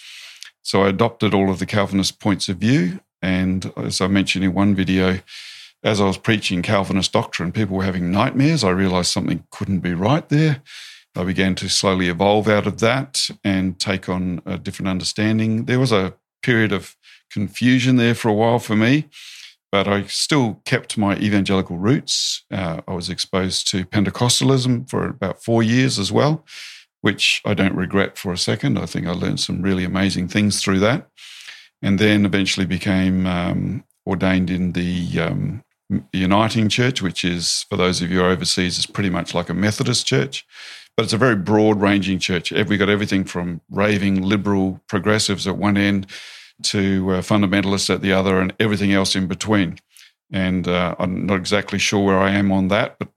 So 0.63 0.81
I 0.81 0.89
adopted 0.89 1.35
all 1.35 1.51
of 1.51 1.59
the 1.59 1.67
Calvinist 1.67 2.19
points 2.19 2.49
of 2.49 2.57
view. 2.57 2.99
And 3.21 3.71
as 3.77 4.01
I 4.01 4.07
mentioned 4.07 4.43
in 4.43 4.55
one 4.55 4.73
video, 4.73 5.19
as 5.83 6.01
I 6.01 6.05
was 6.05 6.17
preaching 6.17 6.61
Calvinist 6.61 7.13
doctrine, 7.13 7.51
people 7.51 7.77
were 7.77 7.83
having 7.83 8.11
nightmares. 8.11 8.63
I 8.63 8.71
realized 8.71 9.11
something 9.11 9.45
couldn't 9.51 9.79
be 9.79 9.93
right 9.93 10.27
there. 10.29 10.61
I 11.15 11.23
began 11.23 11.55
to 11.55 11.69
slowly 11.69 12.07
evolve 12.07 12.47
out 12.47 12.67
of 12.67 12.79
that 12.79 13.29
and 13.43 13.79
take 13.79 14.09
on 14.09 14.41
a 14.45 14.57
different 14.57 14.89
understanding. 14.89 15.65
There 15.65 15.79
was 15.79 15.91
a 15.91 16.15
period 16.43 16.71
of 16.71 16.95
confusion 17.31 17.95
there 17.95 18.15
for 18.15 18.29
a 18.29 18.33
while 18.33 18.59
for 18.59 18.75
me, 18.75 19.09
but 19.71 19.87
I 19.87 20.03
still 20.03 20.61
kept 20.65 20.97
my 20.97 21.15
evangelical 21.17 21.77
roots. 21.77 22.43
Uh, 22.51 22.81
I 22.87 22.93
was 22.93 23.09
exposed 23.09 23.67
to 23.69 23.85
Pentecostalism 23.85 24.89
for 24.89 25.07
about 25.07 25.43
four 25.43 25.63
years 25.63 25.97
as 25.97 26.11
well, 26.11 26.45
which 27.01 27.41
I 27.45 27.53
don't 27.53 27.75
regret 27.75 28.17
for 28.17 28.31
a 28.31 28.37
second. 28.37 28.77
I 28.77 28.85
think 28.85 29.07
I 29.07 29.11
learned 29.11 29.39
some 29.39 29.61
really 29.61 29.83
amazing 29.83 30.27
things 30.27 30.61
through 30.61 30.79
that. 30.79 31.09
And 31.81 31.97
then 31.97 32.25
eventually 32.25 32.65
became 32.65 33.25
um, 33.25 33.83
ordained 34.05 34.49
in 34.49 34.73
the 34.73 35.19
um, 35.19 35.63
Uniting 36.13 36.69
Church, 36.69 37.01
which 37.01 37.23
is, 37.23 37.65
for 37.69 37.77
those 37.77 38.01
of 38.01 38.11
you 38.11 38.23
overseas, 38.23 38.77
is 38.77 38.85
pretty 38.85 39.09
much 39.09 39.33
like 39.33 39.49
a 39.49 39.53
Methodist 39.53 40.05
church, 40.05 40.45
but 40.95 41.03
it's 41.03 41.13
a 41.13 41.17
very 41.17 41.35
broad 41.35 41.81
ranging 41.81 42.19
church. 42.19 42.51
We've 42.51 42.77
got 42.77 42.89
everything 42.89 43.23
from 43.23 43.61
raving 43.69 44.21
liberal 44.21 44.81
progressives 44.87 45.47
at 45.47 45.57
one 45.57 45.77
end 45.77 46.07
to 46.63 47.13
uh, 47.13 47.21
fundamentalists 47.21 47.93
at 47.93 48.01
the 48.01 48.13
other 48.13 48.39
and 48.39 48.53
everything 48.59 48.93
else 48.93 49.15
in 49.15 49.27
between. 49.27 49.79
And 50.31 50.67
uh, 50.67 50.95
I'm 50.99 51.25
not 51.25 51.37
exactly 51.37 51.79
sure 51.79 52.05
where 52.05 52.19
I 52.19 52.31
am 52.31 52.51
on 52.51 52.67
that, 52.67 52.99
but 52.99 53.09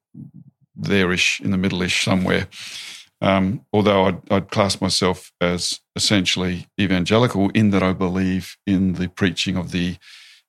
there-ish, 0.74 1.40
in 1.40 1.50
the 1.50 1.58
middle-ish 1.58 2.04
somewhere. 2.04 2.48
Um, 3.20 3.64
although 3.72 4.06
I'd, 4.06 4.32
I'd, 4.32 4.50
class 4.50 4.80
myself 4.80 5.30
as 5.40 5.80
essentially 5.94 6.66
evangelical 6.80 7.50
in 7.50 7.70
that 7.70 7.82
I 7.82 7.92
believe 7.92 8.56
in 8.66 8.94
the 8.94 9.08
preaching 9.08 9.56
of 9.56 9.70
the 9.70 9.96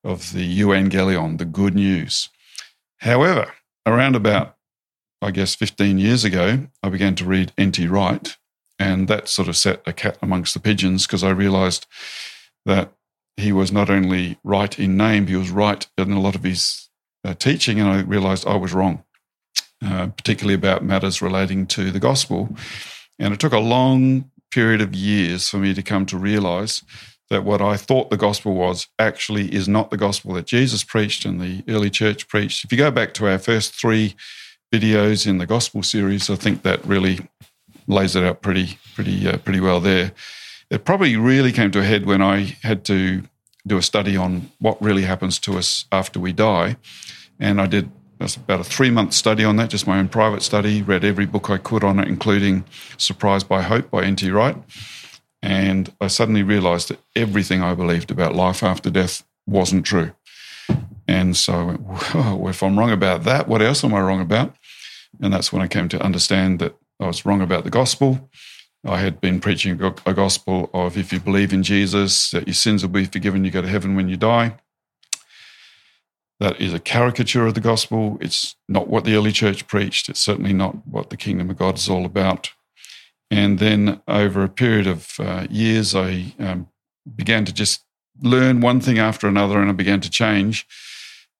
of 0.03 0.33
the 0.33 0.59
Evangelion, 0.59 1.37
the 1.37 1.45
good 1.45 1.75
news. 1.75 2.29
However, 2.99 3.53
around 3.85 4.15
about, 4.15 4.55
I 5.21 5.31
guess, 5.31 5.55
15 5.55 5.97
years 5.97 6.23
ago, 6.23 6.67
I 6.81 6.89
began 6.89 7.15
to 7.15 7.25
read 7.25 7.53
N.T. 7.57 7.87
Wright, 7.87 8.37
and 8.79 9.07
that 9.07 9.29
sort 9.29 9.47
of 9.47 9.57
set 9.57 9.81
a 9.85 9.93
cat 9.93 10.17
amongst 10.21 10.53
the 10.53 10.59
pigeons 10.59 11.05
because 11.05 11.23
I 11.23 11.29
realized 11.29 11.85
that 12.65 12.93
he 13.37 13.51
was 13.51 13.71
not 13.71 13.89
only 13.89 14.37
right 14.43 14.77
in 14.77 14.97
name, 14.97 15.27
he 15.27 15.35
was 15.35 15.49
right 15.49 15.85
in 15.97 16.11
a 16.11 16.21
lot 16.21 16.35
of 16.35 16.43
his 16.43 16.89
uh, 17.25 17.33
teaching, 17.33 17.79
and 17.79 17.89
I 17.89 18.01
realized 18.01 18.45
I 18.45 18.55
was 18.55 18.73
wrong, 18.73 19.03
uh, 19.83 20.07
particularly 20.07 20.55
about 20.55 20.83
matters 20.83 21.21
relating 21.21 21.65
to 21.67 21.91
the 21.91 21.99
gospel. 21.99 22.55
And 23.19 23.33
it 23.33 23.39
took 23.39 23.53
a 23.53 23.59
long 23.59 24.31
period 24.51 24.81
of 24.81 24.93
years 24.93 25.49
for 25.49 25.57
me 25.57 25.73
to 25.73 25.81
come 25.81 26.05
to 26.05 26.17
realize 26.17 26.83
that 27.33 27.43
what 27.43 27.63
I 27.63 27.77
thought 27.77 28.11
the 28.11 28.17
gospel 28.17 28.53
was 28.53 28.87
actually 28.99 29.53
is 29.53 29.67
not 29.67 29.89
the 29.89 29.97
gospel 29.97 30.33
that 30.35 30.45
Jesus 30.45 30.83
preached 30.83 31.25
and 31.25 31.41
the 31.41 31.63
early 31.67 31.89
church 31.89 32.27
preached. 32.27 32.63
If 32.63 32.71
you 32.71 32.77
go 32.77 32.91
back 32.91 33.15
to 33.15 33.27
our 33.27 33.39
first 33.39 33.73
three 33.73 34.15
videos 34.71 35.25
in 35.25 35.39
the 35.39 35.47
gospel 35.47 35.81
series, 35.81 36.29
I 36.29 36.35
think 36.35 36.61
that 36.61 36.85
really 36.85 37.27
lays 37.87 38.15
it 38.15 38.23
out 38.23 38.43
pretty, 38.43 38.77
pretty, 38.93 39.27
uh, 39.27 39.37
pretty 39.37 39.59
well 39.59 39.79
there. 39.79 40.11
It 40.69 40.85
probably 40.85 41.17
really 41.17 41.51
came 41.51 41.71
to 41.71 41.79
a 41.79 41.83
head 41.83 42.05
when 42.05 42.21
I 42.21 42.55
had 42.61 42.85
to 42.85 43.23
do 43.65 43.77
a 43.77 43.81
study 43.81 44.15
on 44.15 44.51
what 44.59 44.79
really 44.79 45.03
happens 45.03 45.39
to 45.39 45.57
us 45.57 45.85
after 45.91 46.19
we 46.19 46.33
die, 46.33 46.77
and 47.39 47.59
I 47.59 47.65
did 47.65 47.89
about 48.19 48.59
a 48.59 48.63
three 48.63 48.91
month 48.91 49.13
study 49.13 49.43
on 49.43 49.55
that, 49.57 49.71
just 49.71 49.87
my 49.87 49.97
own 49.97 50.07
private 50.07 50.43
study. 50.43 50.83
Read 50.83 51.03
every 51.03 51.25
book 51.25 51.49
I 51.49 51.57
could 51.57 51.83
on 51.83 51.99
it, 51.99 52.07
including 52.07 52.63
Surprised 52.97 53.49
by 53.49 53.63
Hope 53.63 53.89
by 53.89 54.03
N.T. 54.03 54.29
Wright. 54.29 54.55
And 55.43 55.91
I 55.99 56.07
suddenly 56.07 56.41
realized 56.41 56.87
that 56.87 57.01
everything 57.17 57.61
I 57.61 57.75
believed 57.75 58.09
about 58.09 58.33
life 58.33 58.63
after 58.63 58.89
death 58.89 59.25
wasn't 59.45 59.85
true. 59.85 60.13
And 61.05 61.35
so 61.35 61.77
I 62.13 62.33
went, 62.33 62.55
if 62.55 62.63
I'm 62.63 62.79
wrong 62.79 62.91
about 62.91 63.25
that, 63.25 63.49
what 63.49 63.61
else 63.61 63.83
am 63.83 63.93
I 63.93 63.99
wrong 63.99 64.21
about? 64.21 64.55
And 65.21 65.33
that's 65.33 65.51
when 65.51 65.61
I 65.61 65.67
came 65.67 65.89
to 65.89 66.01
understand 66.01 66.59
that 66.59 66.77
I 66.97 67.07
was 67.07 67.25
wrong 67.25 67.41
about 67.41 67.65
the 67.65 67.69
gospel. 67.69 68.29
I 68.85 68.99
had 68.99 69.19
been 69.19 69.41
preaching 69.41 69.81
a 70.05 70.13
gospel 70.13 70.69
of 70.73 70.97
if 70.97 71.11
you 71.11 71.19
believe 71.19 71.51
in 71.51 71.61
Jesus, 71.61 72.31
that 72.31 72.47
your 72.47 72.53
sins 72.53 72.81
will 72.81 72.89
be 72.89 73.03
forgiven, 73.03 73.43
you 73.43 73.51
go 73.51 73.61
to 73.61 73.67
heaven 73.67 73.97
when 73.97 74.07
you 74.07 74.15
die. 74.15 74.55
That 76.39 76.59
is 76.61 76.73
a 76.73 76.79
caricature 76.79 77.45
of 77.45 77.53
the 77.53 77.61
gospel. 77.61 78.17
It's 78.21 78.55
not 78.69 78.87
what 78.87 79.03
the 79.03 79.15
early 79.15 79.33
church 79.33 79.67
preached. 79.67 80.07
It's 80.07 80.21
certainly 80.21 80.53
not 80.53 80.87
what 80.87 81.09
the 81.09 81.17
kingdom 81.17 81.49
of 81.49 81.57
God 81.57 81.77
is 81.77 81.89
all 81.89 82.05
about. 82.05 82.51
And 83.33 83.57
then 83.57 83.99
over 84.07 84.43
a 84.43 84.47
period 84.47 84.85
of 84.85 85.19
uh, 85.19 85.47
years, 85.49 85.95
I 85.95 86.35
um, 86.37 86.67
began 87.15 87.45
to 87.45 87.51
just 87.51 87.83
learn 88.21 88.61
one 88.61 88.79
thing 88.79 88.99
after 88.99 89.27
another 89.27 89.59
and 89.59 89.71
I 89.71 89.73
began 89.73 90.01
to 90.01 90.09
change. 90.09 90.67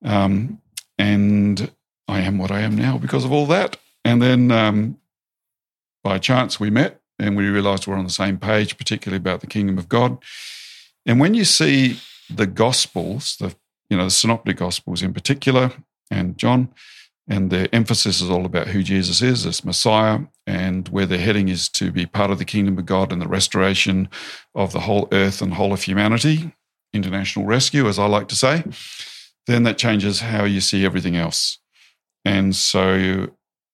Um, 0.03 0.59
and 0.97 1.71
I 2.07 2.21
am 2.21 2.39
what 2.39 2.49
I 2.49 2.61
am 2.61 2.75
now 2.75 2.97
because 2.97 3.23
of 3.25 3.31
all 3.31 3.45
that. 3.45 3.77
And 4.03 4.23
then 4.23 4.49
um, 4.49 4.97
by 6.03 6.17
chance, 6.17 6.59
we 6.59 6.71
met 6.71 6.99
and 7.19 7.37
we 7.37 7.47
realized 7.47 7.85
we're 7.85 7.95
on 7.95 8.05
the 8.05 8.09
same 8.09 8.39
page, 8.39 8.75
particularly 8.75 9.21
about 9.21 9.41
the 9.41 9.47
kingdom 9.47 9.77
of 9.77 9.87
God. 9.87 10.17
And 11.05 11.19
when 11.19 11.35
you 11.35 11.45
see 11.45 11.99
the 12.27 12.47
Gospels, 12.47 13.37
the 13.37 13.55
you 13.91 13.97
know 13.97 14.05
the 14.05 14.09
Synoptic 14.09 14.57
Gospels 14.57 15.03
in 15.03 15.13
particular, 15.13 15.71
and 16.09 16.39
John, 16.39 16.69
and 17.27 17.49
their 17.49 17.67
emphasis 17.71 18.21
is 18.21 18.29
all 18.29 18.45
about 18.45 18.67
who 18.67 18.83
Jesus 18.83 19.21
is 19.21 19.45
as 19.45 19.63
Messiah, 19.63 20.19
and 20.45 20.89
where 20.89 21.05
they're 21.05 21.17
heading 21.17 21.49
is 21.49 21.69
to 21.69 21.91
be 21.91 22.05
part 22.05 22.31
of 22.31 22.37
the 22.37 22.45
kingdom 22.45 22.77
of 22.77 22.85
God 22.85 23.11
and 23.11 23.21
the 23.21 23.27
restoration 23.27 24.09
of 24.55 24.73
the 24.73 24.81
whole 24.81 25.07
earth 25.11 25.41
and 25.41 25.53
whole 25.53 25.73
of 25.73 25.83
humanity, 25.83 26.53
international 26.93 27.45
rescue, 27.45 27.87
as 27.87 27.97
I 27.97 28.07
like 28.07 28.27
to 28.29 28.35
say. 28.35 28.63
Then 29.47 29.63
that 29.63 29.77
changes 29.77 30.19
how 30.19 30.45
you 30.45 30.61
see 30.61 30.85
everything 30.85 31.15
else. 31.15 31.59
And 32.25 32.55
so, 32.55 33.29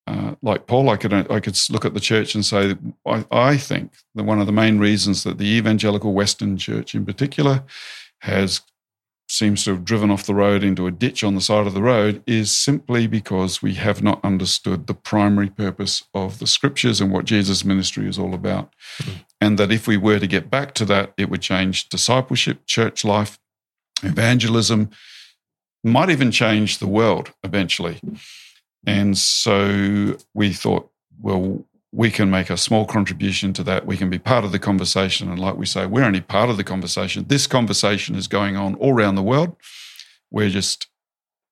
uh, 0.06 0.34
like 0.42 0.66
Paul, 0.66 0.88
I 0.90 0.96
could 0.96 1.12
I 1.12 1.40
could 1.40 1.58
look 1.70 1.84
at 1.84 1.94
the 1.94 2.00
church 2.00 2.34
and 2.34 2.44
say, 2.44 2.76
I, 3.06 3.24
I 3.30 3.56
think 3.56 3.92
that 4.14 4.24
one 4.24 4.40
of 4.40 4.46
the 4.46 4.52
main 4.52 4.78
reasons 4.78 5.22
that 5.24 5.38
the 5.38 5.46
evangelical 5.46 6.12
Western 6.12 6.56
church, 6.56 6.94
in 6.94 7.04
particular, 7.04 7.64
has 8.20 8.60
seems 9.30 9.64
to 9.64 9.70
have 9.70 9.84
driven 9.84 10.10
off 10.10 10.26
the 10.26 10.34
road 10.34 10.64
into 10.64 10.86
a 10.86 10.90
ditch 10.90 11.22
on 11.22 11.34
the 11.34 11.40
side 11.40 11.66
of 11.66 11.74
the 11.74 11.82
road 11.82 12.22
is 12.26 12.54
simply 12.54 13.06
because 13.06 13.62
we 13.62 13.74
have 13.74 14.02
not 14.02 14.24
understood 14.24 14.86
the 14.86 14.94
primary 14.94 15.48
purpose 15.48 16.02
of 16.14 16.40
the 16.40 16.46
scriptures 16.46 17.00
and 17.00 17.12
what 17.12 17.24
Jesus' 17.24 17.64
ministry 17.64 18.08
is 18.08 18.18
all 18.18 18.34
about. 18.34 18.74
Mm-hmm. 18.98 19.16
And 19.40 19.58
that 19.58 19.70
if 19.70 19.86
we 19.86 19.96
were 19.96 20.18
to 20.18 20.26
get 20.26 20.50
back 20.50 20.74
to 20.74 20.84
that, 20.86 21.14
it 21.16 21.30
would 21.30 21.42
change 21.42 21.88
discipleship, 21.88 22.66
church 22.66 23.04
life, 23.04 23.38
evangelism, 24.02 24.90
might 25.84 26.10
even 26.10 26.30
change 26.30 26.78
the 26.78 26.88
world 26.88 27.32
eventually. 27.44 28.00
And 28.84 29.16
so 29.16 30.16
we 30.34 30.52
thought, 30.52 30.90
well, 31.20 31.64
we 31.92 32.10
can 32.10 32.30
make 32.30 32.50
a 32.50 32.56
small 32.56 32.86
contribution 32.86 33.52
to 33.52 33.64
that. 33.64 33.86
We 33.86 33.96
can 33.96 34.10
be 34.10 34.18
part 34.18 34.44
of 34.44 34.52
the 34.52 34.58
conversation. 34.58 35.28
And 35.28 35.38
like 35.38 35.56
we 35.56 35.66
say, 35.66 35.86
we're 35.86 36.04
only 36.04 36.20
part 36.20 36.48
of 36.48 36.56
the 36.56 36.64
conversation. 36.64 37.24
This 37.26 37.46
conversation 37.46 38.14
is 38.14 38.28
going 38.28 38.56
on 38.56 38.76
all 38.76 38.94
around 38.94 39.16
the 39.16 39.22
world. 39.22 39.56
We're 40.30 40.50
just 40.50 40.86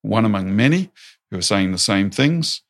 one 0.01 0.23
among 0.23 0.55
many 0.55 0.91
who 1.29 1.37
are 1.37 1.43
saying 1.43 1.71
the 1.71 1.77
same 1.77 2.09
things. 2.09 2.61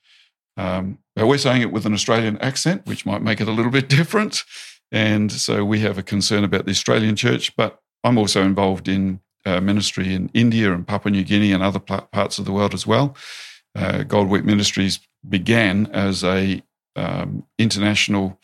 Um, 0.58 0.98
but 1.16 1.28
we're 1.28 1.38
saying 1.38 1.62
it 1.62 1.72
with 1.72 1.86
an 1.86 1.94
Australian 1.94 2.38
accent, 2.40 2.86
which 2.86 3.06
might 3.06 3.22
make 3.22 3.40
it 3.40 3.48
a 3.48 3.52
little 3.52 3.72
bit 3.72 3.88
different. 3.98 4.44
And 4.92 5.32
so 5.32 5.64
we 5.64 5.80
have 5.82 6.00
a 6.00 6.04
concern 6.04 6.44
about 6.44 6.66
the 6.66 6.72
Australian 6.72 7.16
church, 7.16 7.56
but 7.56 7.80
I'm 8.04 8.18
also 8.18 8.44
involved 8.44 8.88
in 8.88 9.20
uh, 9.46 9.62
ministry 9.62 10.14
in 10.14 10.30
India 10.34 10.74
and 10.74 10.88
Papua 10.88 11.12
New 11.12 11.24
Guinea 11.24 11.52
and 11.52 11.62
other 11.62 11.80
parts 11.80 12.40
of 12.40 12.46
the 12.46 12.52
world 12.52 12.74
as 12.74 12.88
well. 12.88 13.16
Uh, 13.76 14.00
Godwit 14.00 14.44
Ministries 14.44 15.00
began 15.28 15.86
as 15.88 16.24
a 16.24 16.64
um, 17.00 17.44
international 17.58 18.40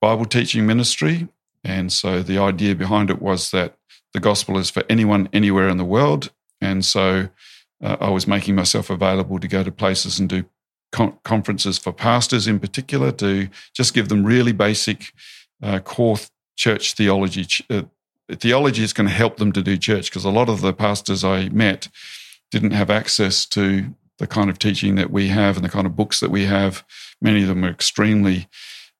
Bible 0.00 0.24
teaching 0.24 0.66
ministry. 0.66 1.28
And 1.64 1.92
so 1.92 2.22
the 2.22 2.38
idea 2.38 2.74
behind 2.74 3.10
it 3.10 3.20
was 3.20 3.50
that 3.50 3.76
the 4.12 4.20
gospel 4.20 4.58
is 4.58 4.70
for 4.70 4.82
anyone, 4.88 5.28
anywhere 5.32 5.68
in 5.68 5.76
the 5.76 5.84
world. 5.84 6.30
And 6.60 6.84
so 6.84 7.28
uh, 7.82 7.96
I 8.00 8.10
was 8.10 8.26
making 8.26 8.54
myself 8.54 8.90
available 8.90 9.38
to 9.38 9.48
go 9.48 9.62
to 9.62 9.72
places 9.72 10.18
and 10.18 10.28
do 10.28 10.44
con- 10.92 11.18
conferences 11.24 11.78
for 11.78 11.92
pastors 11.92 12.46
in 12.46 12.60
particular 12.60 13.12
to 13.12 13.48
just 13.74 13.94
give 13.94 14.08
them 14.08 14.24
really 14.24 14.52
basic 14.52 15.12
uh, 15.62 15.78
core 15.80 16.18
church 16.56 16.94
theology. 16.94 17.46
Uh, 17.68 17.82
theology 18.30 18.82
is 18.82 18.92
going 18.92 19.08
to 19.08 19.14
help 19.14 19.36
them 19.36 19.52
to 19.52 19.62
do 19.62 19.76
church 19.76 20.10
because 20.10 20.24
a 20.24 20.30
lot 20.30 20.48
of 20.48 20.60
the 20.60 20.72
pastors 20.72 21.24
I 21.24 21.48
met 21.48 21.88
didn't 22.50 22.72
have 22.72 22.90
access 22.90 23.46
to 23.46 23.94
the 24.20 24.26
kind 24.26 24.50
of 24.50 24.58
teaching 24.58 24.94
that 24.96 25.10
we 25.10 25.28
have 25.28 25.56
and 25.56 25.64
the 25.64 25.70
kind 25.70 25.86
of 25.86 25.96
books 25.96 26.20
that 26.20 26.30
we 26.30 26.44
have. 26.44 26.84
Many 27.22 27.42
of 27.42 27.48
them 27.48 27.64
are 27.64 27.70
extremely 27.70 28.48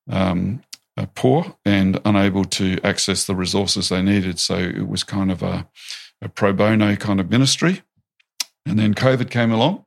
um, 0.09 0.63
uh, 0.97 1.07
poor 1.15 1.57
and 1.65 2.01
unable 2.07 2.45
to 2.47 2.79
access 2.83 3.27
the 3.27 3.35
resources 3.37 3.91
they 3.91 4.03
needed. 4.03 4.41
So 4.41 4.57
it 4.57 4.89
was 4.89 5.05
kind 5.05 5.31
of 5.31 5.43
a, 5.43 5.69
a 6.23 6.29
pro 6.31 6.55
bono 6.55 6.97
kind 6.97 7.21
of 7.21 7.31
ministry. 7.31 7.83
And 8.65 8.79
then 8.79 8.95
COVID 8.95 9.31
came 9.31 9.53
along 9.53 9.85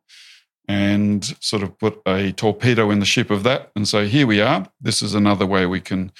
and 0.68 1.26
sort 1.42 1.64
of 1.64 1.78
put 1.80 2.00
a 2.06 2.32
torpedo 2.32 2.92
in 2.92 3.00
the 3.00 3.06
ship 3.06 3.32
of 3.32 3.44
that. 3.44 3.72
And 3.76 3.88
so 3.88 4.06
here 4.06 4.28
we 4.28 4.40
are. 4.40 4.68
This 4.80 5.02
is 5.02 5.16
another 5.16 5.46
way 5.46 5.66
we 5.66 5.82
can 5.82 6.12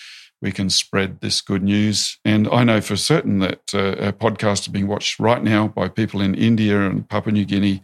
we 0.42 0.52
can 0.52 0.70
spread 0.70 1.22
this 1.22 1.40
good 1.40 1.64
news. 1.64 2.20
And 2.26 2.50
I 2.50 2.66
know 2.66 2.82
for 2.82 2.98
certain 2.98 3.40
that 3.40 3.74
uh, 3.74 3.96
our 4.04 4.12
podcast 4.12 4.62
is 4.62 4.68
being 4.68 4.88
watched 4.88 5.18
right 5.18 5.42
now 5.42 5.70
by 5.70 5.88
people 5.88 6.20
in 6.20 6.36
India 6.36 6.82
and 6.82 7.08
Papua 7.08 7.32
New 7.32 7.46
Guinea 7.46 7.82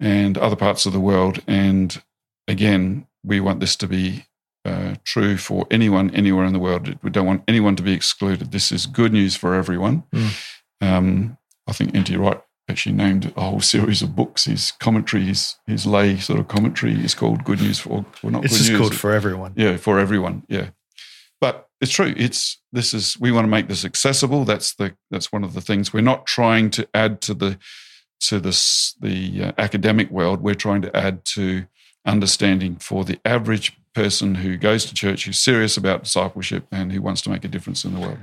and 0.00 0.38
other 0.38 0.56
parts 0.56 0.86
of 0.86 0.92
the 0.92 1.00
world. 1.00 1.42
And 1.46 2.00
again, 2.46 3.06
we 3.24 3.40
want 3.40 3.60
this 3.60 3.76
to 3.76 3.86
be 3.86 4.26
uh, 4.64 4.94
true 5.04 5.36
for 5.36 5.66
anyone 5.70 6.10
anywhere 6.14 6.44
in 6.44 6.52
the 6.52 6.58
world. 6.58 6.98
We 7.02 7.10
don't 7.10 7.26
want 7.26 7.44
anyone 7.48 7.76
to 7.76 7.82
be 7.82 7.92
excluded. 7.92 8.52
This 8.52 8.70
is 8.72 8.86
good 8.86 9.12
news 9.12 9.36
for 9.36 9.54
everyone. 9.54 10.04
Mm. 10.12 10.30
Um, 10.80 11.38
I 11.66 11.72
think 11.72 11.94
N.T. 11.94 12.16
Wright 12.16 12.40
actually 12.68 12.94
named 12.94 13.32
a 13.36 13.40
whole 13.40 13.60
series 13.60 14.02
of 14.02 14.14
books. 14.14 14.44
His 14.44 14.72
commentary, 14.72 15.24
his, 15.24 15.56
his 15.66 15.86
lay 15.86 16.18
sort 16.18 16.38
of 16.38 16.48
commentary 16.48 17.02
is 17.02 17.14
called 17.14 17.44
Good 17.44 17.60
News 17.60 17.78
for, 17.78 18.04
well, 18.22 18.32
not 18.32 18.44
it's 18.44 18.58
good 18.58 18.72
news. 18.72 18.80
called 18.80 18.94
for 18.94 19.12
everyone. 19.12 19.54
Yeah, 19.56 19.76
for 19.78 19.98
everyone. 19.98 20.44
Yeah. 20.48 20.70
But 21.40 21.68
it's 21.80 21.92
true. 21.92 22.14
It's 22.16 22.60
this 22.72 22.92
is 22.92 23.16
we 23.20 23.30
want 23.30 23.44
to 23.44 23.48
make 23.48 23.68
this 23.68 23.84
accessible. 23.84 24.44
That's 24.44 24.74
the 24.74 24.96
that's 25.10 25.30
one 25.32 25.44
of 25.44 25.54
the 25.54 25.60
things. 25.60 25.92
We're 25.92 26.00
not 26.00 26.26
trying 26.26 26.70
to 26.70 26.88
add 26.92 27.20
to 27.22 27.34
the 27.34 27.58
to 28.20 28.40
this 28.40 28.94
the 29.00 29.44
uh, 29.44 29.52
academic 29.58 30.10
world. 30.10 30.42
We're 30.42 30.54
trying 30.54 30.82
to 30.82 30.96
add 30.96 31.24
to 31.26 31.66
understanding 32.04 32.76
for 32.76 33.04
the 33.04 33.20
average 33.24 33.78
person 33.94 34.36
who 34.36 34.56
goes 34.56 34.84
to 34.86 34.94
church, 34.94 35.24
who's 35.24 35.38
serious 35.38 35.76
about 35.76 36.04
discipleship, 36.04 36.66
and 36.70 36.92
who 36.92 37.02
wants 37.02 37.20
to 37.22 37.30
make 37.30 37.44
a 37.44 37.48
difference 37.48 37.84
in 37.84 37.94
the 37.94 38.00
world. 38.00 38.18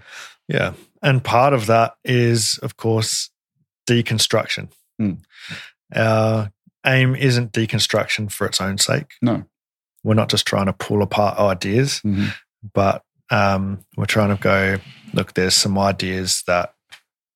Yeah, 0.47 0.73
and 1.01 1.23
part 1.23 1.53
of 1.53 1.65
that 1.67 1.95
is, 2.03 2.59
of 2.61 2.77
course, 2.77 3.29
deconstruction. 3.87 4.69
Mm. 5.01 5.19
Our 5.95 6.51
aim 6.85 7.15
isn't 7.15 7.51
deconstruction 7.51 8.31
for 8.31 8.45
its 8.45 8.61
own 8.61 8.77
sake. 8.77 9.13
No, 9.21 9.45
we're 10.03 10.13
not 10.13 10.29
just 10.29 10.45
trying 10.45 10.67
to 10.67 10.73
pull 10.73 11.01
apart 11.01 11.39
ideas, 11.39 12.01
mm-hmm. 12.05 12.27
but 12.73 13.03
um, 13.29 13.79
we're 13.97 14.05
trying 14.05 14.35
to 14.35 14.41
go 14.41 14.77
look. 15.13 15.33
There's 15.33 15.55
some 15.55 15.77
ideas 15.77 16.43
that 16.47 16.75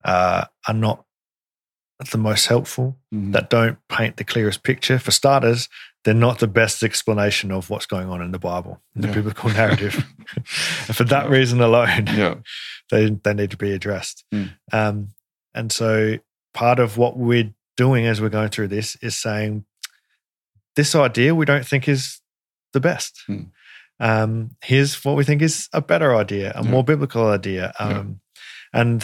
uh, 0.03 0.45
are 0.67 0.73
not 0.73 1.03
the 2.11 2.17
most 2.17 2.47
helpful, 2.47 2.97
mm-hmm. 3.13 3.31
that 3.31 3.49
don't 3.49 3.77
paint 3.89 4.17
the 4.17 4.23
clearest 4.23 4.63
picture. 4.63 4.97
For 4.99 5.11
starters, 5.11 5.67
they're 6.05 6.13
not 6.13 6.39
the 6.39 6.47
best 6.47 6.81
explanation 6.81 7.51
of 7.51 7.69
what's 7.69 7.85
going 7.85 8.07
on 8.09 8.21
in 8.21 8.31
the 8.31 8.39
Bible, 8.39 8.81
in 8.95 9.01
the 9.01 9.07
Yeah. 9.09 9.13
biblical 9.15 9.49
narrative. 9.49 10.05
and 10.35 10.47
for 10.95 11.03
that 11.05 11.29
reason 11.29 11.59
alone, 11.61 12.07
yeah, 12.07 12.35
they 12.91 13.09
they 13.09 13.33
need 13.33 13.51
to 13.51 13.57
be 13.57 13.73
addressed. 13.73 14.23
Mm. 14.33 14.51
Um, 14.71 15.07
and 15.53 15.71
so 15.71 16.17
part 16.53 16.79
of 16.79 16.97
what 16.97 17.17
we're 17.17 17.53
doing 17.75 18.05
as 18.05 18.21
we're 18.21 18.29
going 18.29 18.49
through 18.49 18.67
this 18.69 18.95
is 19.01 19.15
saying 19.17 19.65
this 20.75 20.95
idea 20.95 21.35
we 21.35 21.45
don't 21.45 21.65
think 21.65 21.87
is 21.87 22.21
the 22.73 22.79
best. 22.79 23.21
Mm. 23.27 23.47
Um, 23.99 24.51
here's 24.63 25.03
what 25.03 25.17
we 25.17 25.25
think 25.25 25.41
is 25.41 25.67
a 25.73 25.81
better 25.81 26.15
idea, 26.15 26.53
a 26.55 26.63
Yeah. 26.63 26.69
more 26.69 26.83
biblical 26.83 27.27
idea. 27.27 27.73
Um, 27.79 28.21
And 28.71 29.03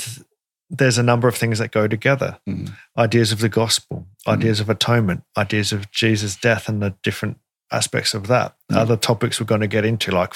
there's 0.70 0.98
a 0.98 1.04
number 1.04 1.28
of 1.28 1.36
things 1.36 1.60
that 1.60 1.72
go 1.72 1.88
together 1.88 2.40
Mhm. 2.48 2.76
ideas 2.98 3.32
of 3.32 3.40
the 3.40 3.50
gospel, 3.50 4.08
Mm. 4.28 4.34
ideas 4.34 4.60
of 4.60 4.70
atonement, 4.70 5.24
ideas 5.38 5.72
of 5.72 5.92
Jesus' 5.92 6.36
death 6.36 6.68
and 6.68 6.82
the 6.82 6.96
different 7.04 7.38
aspects 7.72 8.14
of 8.14 8.28
that. 8.28 8.56
Yeah. 8.70 8.80
Other 8.80 8.98
topics 8.98 9.40
we're 9.40 9.46
going 9.46 9.62
to 9.62 9.68
get 9.68 9.86
into, 9.86 10.12
like 10.12 10.34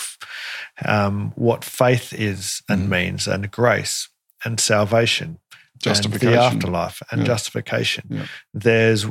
um, 0.86 1.32
what 1.36 1.64
faith 1.64 2.14
is 2.14 2.62
and 2.70 2.90
means, 2.90 3.28
and 3.28 3.50
grace 3.52 4.10
and 4.46 4.60
salvation, 4.60 5.40
justification. 5.78 6.28
and 6.30 6.38
the 6.38 6.42
afterlife, 6.44 7.02
and 7.12 7.22
Yeah. 7.22 7.28
justification. 7.28 8.04
Yeah. 8.10 8.26
There's 8.54 9.06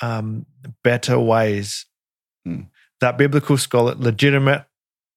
um, 0.00 0.46
better 0.84 1.18
ways 1.18 1.86
Mm. 2.46 2.68
that 3.00 3.18
biblical 3.18 3.58
scholar, 3.58 3.94
legitimate, 3.96 4.64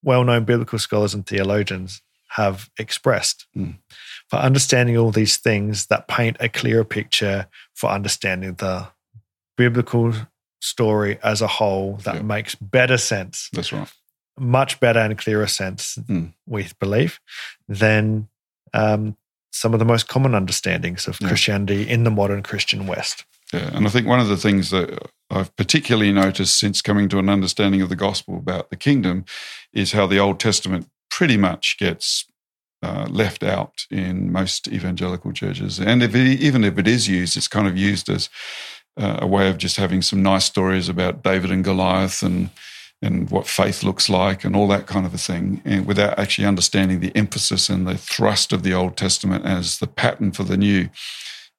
well-known 0.04 0.44
biblical 0.44 0.80
scholars 0.80 1.14
and 1.14 1.26
theologians 1.26 2.02
have 2.30 2.70
expressed 2.80 3.46
Mm. 3.56 3.78
For 4.32 4.38
understanding 4.38 4.98
all 4.98 5.12
these 5.12 5.36
things 5.38 5.88
that 5.88 6.08
paint 6.08 6.38
a 6.40 6.48
clearer 6.48 6.86
picture 6.86 7.48
for 7.76 7.90
understanding 7.92 8.54
the 8.56 8.88
biblical 9.58 10.14
story 10.62 11.20
as 11.22 11.42
a 11.42 11.48
whole 11.48 11.98
that 12.06 12.24
makes 12.24 12.56
better 12.56 12.98
sense 12.98 13.50
That's 13.52 13.74
right. 13.74 13.92
much 14.40 14.80
better 14.80 15.00
and 15.00 15.18
clearer 15.18 15.48
sense, 15.48 15.98
Mm. 16.08 16.34
we 16.48 16.68
believe, 16.80 17.20
than 17.68 18.30
um, 18.74 19.18
some 19.52 19.74
of 19.74 19.80
the 19.80 19.86
most 19.86 20.08
common 20.08 20.34
understandings 20.34 21.08
of 21.10 21.20
Yeah. 21.20 21.28
Christianity 21.28 21.90
in 21.90 22.06
the 22.06 22.12
modern 22.12 22.42
Christian 22.42 22.88
West. 22.88 23.26
Yeah, 23.54 23.70
and 23.76 23.86
I 23.86 23.90
think 23.90 24.08
one 24.08 24.22
of 24.22 24.30
the 24.30 24.38
things 24.38 24.70
that 24.70 24.98
I've 25.30 25.54
particularly 25.58 26.14
noticed 26.14 26.58
since 26.58 26.82
coming 26.82 27.10
to 27.10 27.20
an 27.20 27.28
understanding 27.28 27.82
of 27.82 27.90
the 27.90 27.98
gospel 27.98 28.38
about 28.38 28.70
the 28.70 28.78
kingdom 28.78 29.26
is 29.74 29.92
how 29.92 30.08
the 30.08 30.20
Old 30.20 30.40
Testament 30.40 30.88
pretty 31.10 31.36
much 31.36 31.76
gets 31.78 32.26
uh, 32.82 33.08
left 33.10 33.44
out 33.44 33.86
in 33.90 34.32
most 34.32 34.68
evangelical 34.68 35.32
churches. 35.32 35.80
And 35.80 36.02
if 36.04 36.16
it, 36.16 36.42
even 36.42 36.64
if 36.64 36.78
it 36.78 36.88
is 36.88 37.08
used, 37.08 37.38
it's 37.38 37.48
kind 37.48 37.68
of 37.68 37.78
used 37.78 38.10
as 38.10 38.30
uh, 38.98 39.20
a 39.22 39.28
way 39.28 39.50
of 39.50 39.58
just 39.58 39.78
having 39.78 40.02
some 40.02 40.22
nice 40.22 40.46
stories 40.46 40.90
about 40.90 41.24
David 41.24 41.52
and 41.52 41.64
Goliath 41.64 42.24
and 42.24 42.50
and 43.04 43.32
what 43.32 43.48
faith 43.48 43.82
looks 43.82 44.10
like 44.10 44.44
and 44.44 44.56
all 44.56 44.68
that 44.68 44.86
kind 44.86 45.08
of 45.08 45.14
a 45.14 45.18
thing, 45.18 45.60
and 45.66 45.88
without 45.88 46.20
actually 46.20 46.46
understanding 46.46 47.00
the 47.00 47.16
emphasis 47.16 47.68
and 47.68 47.88
the 47.88 47.98
thrust 47.98 48.54
of 48.54 48.62
the 48.62 48.76
Old 48.76 48.96
Testament 48.96 49.44
as 49.44 49.80
the 49.80 49.88
pattern 49.88 50.32
for 50.32 50.44
the 50.44 50.58
new. 50.58 50.88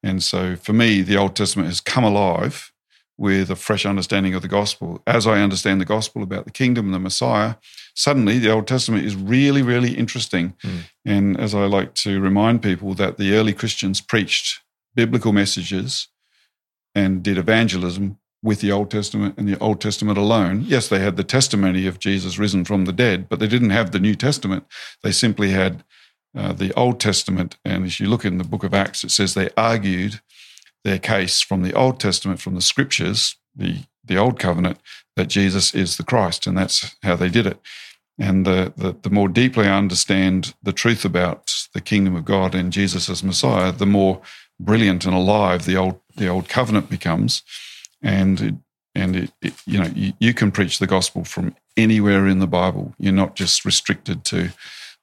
And 0.05 0.23
so 0.23 0.55
for 0.55 0.73
me, 0.73 1.03
the 1.03 1.17
Old 1.17 1.35
Testament 1.35 1.69
has 1.69 1.81
come 1.81 2.05
alive 2.05 2.73
with 3.19 3.51
a 3.51 3.57
fresh 3.57 3.85
understanding 3.85 4.35
of 4.35 4.43
the 4.43 4.49
gospel. 4.49 5.03
As 5.07 5.27
I 5.27 5.41
understand 5.41 5.81
the 5.81 5.85
gospel 5.85 6.23
about 6.23 6.45
the 6.45 6.51
kingdom 6.51 6.87
and 6.87 6.95
the 6.95 6.99
Messiah, 6.99 7.57
suddenly 7.95 8.39
the 8.39 8.51
Old 8.51 8.67
Testament 8.67 9.05
is 9.05 9.17
really, 9.17 9.63
really 9.63 9.93
interesting. 9.97 10.55
Mm. 10.65 10.79
And 11.05 11.41
as 11.41 11.55
I 11.55 11.67
like 11.67 11.95
to 11.97 12.21
remind 12.21 12.63
people, 12.63 12.95
that 12.95 13.19
the 13.19 13.35
early 13.35 13.53
Christians 13.53 14.01
preached 14.01 14.61
biblical 14.95 15.33
messages 15.33 16.09
and 16.95 17.23
did 17.23 17.39
evangelism 17.39 18.19
with 18.43 18.61
the 18.61 18.73
Old 18.73 18.91
Testament 18.91 19.37
and 19.39 19.49
the 19.49 19.59
Old 19.59 19.81
Testament 19.81 20.19
alone. 20.19 20.65
Yes, 20.67 20.89
they 20.89 20.99
had 20.99 21.17
the 21.17 21.25
testimony 21.25 21.87
of 21.87 21.99
Jesus 21.99 22.39
risen 22.39 22.65
from 22.65 22.85
the 22.85 22.93
dead, 22.93 23.29
but 23.29 23.39
they 23.39 23.47
didn't 23.47 23.71
have 23.71 23.93
the 23.93 24.01
New 24.01 24.15
Testament. 24.15 24.65
They 25.03 25.13
simply 25.13 25.51
had 25.51 25.85
uh, 26.37 26.53
the 26.53 26.73
Old 26.75 26.99
Testament. 26.99 27.57
And 27.65 27.85
as 27.85 28.01
you 28.01 28.09
look 28.09 28.25
in 28.25 28.39
the 28.39 28.45
book 28.45 28.65
of 28.65 28.75
Acts, 28.75 29.05
it 29.05 29.11
says 29.11 29.35
they 29.35 29.51
argued 29.57 30.21
their 30.83 30.99
case 30.99 31.41
from 31.41 31.63
the 31.63 31.73
Old 31.73 32.01
Testament, 32.01 32.41
from 32.41 32.57
the 32.57 32.61
scriptures, 32.61 33.37
the, 33.55 33.85
the 34.05 34.17
Old 34.17 34.39
Covenant, 34.39 34.79
that 35.17 35.29
Jesus 35.29 35.75
is 35.75 35.97
the 35.97 36.05
Christ. 36.05 36.47
And 36.47 36.57
that's 36.57 36.97
how 37.03 37.17
they 37.17 37.29
did 37.29 37.47
it. 37.47 37.59
And 38.19 38.47
the, 38.47 38.73
the, 38.77 38.97
the 39.03 39.11
more 39.11 39.29
deeply 39.29 39.67
I 39.67 39.77
understand 39.77 40.55
the 40.63 40.73
truth 40.73 41.05
about 41.05 41.53
the 41.73 41.81
kingdom 41.81 42.15
of 42.15 42.25
God 42.25 42.55
and 42.55 42.73
Jesus 42.73 43.09
as 43.09 43.25
Messiah, 43.25 43.73
the 43.73 43.87
more 43.87 44.21
brilliant 44.61 45.05
and 45.05 45.15
alive 45.15 45.65
the 45.65 45.77
old 45.77 45.99
the 46.17 46.29
old 46.29 46.49
covenant 46.49 46.91
becomes, 46.91 47.43
and 48.03 48.41
it, 48.41 48.55
and 48.95 49.17
it, 49.17 49.33
it, 49.41 49.55
you 49.67 49.79
know 49.79 49.91
you, 49.95 50.13
you 50.19 50.35
can 50.35 50.51
preach 50.51 50.79
the 50.79 50.87
gospel 50.87 51.25
from 51.25 51.55
anywhere 51.77 52.27
in 52.27 52.39
the 52.39 52.47
Bible. 52.47 52.95
You're 52.99 53.13
not 53.13 53.35
just 53.35 53.65
restricted 53.65 54.25
to 54.27 54.51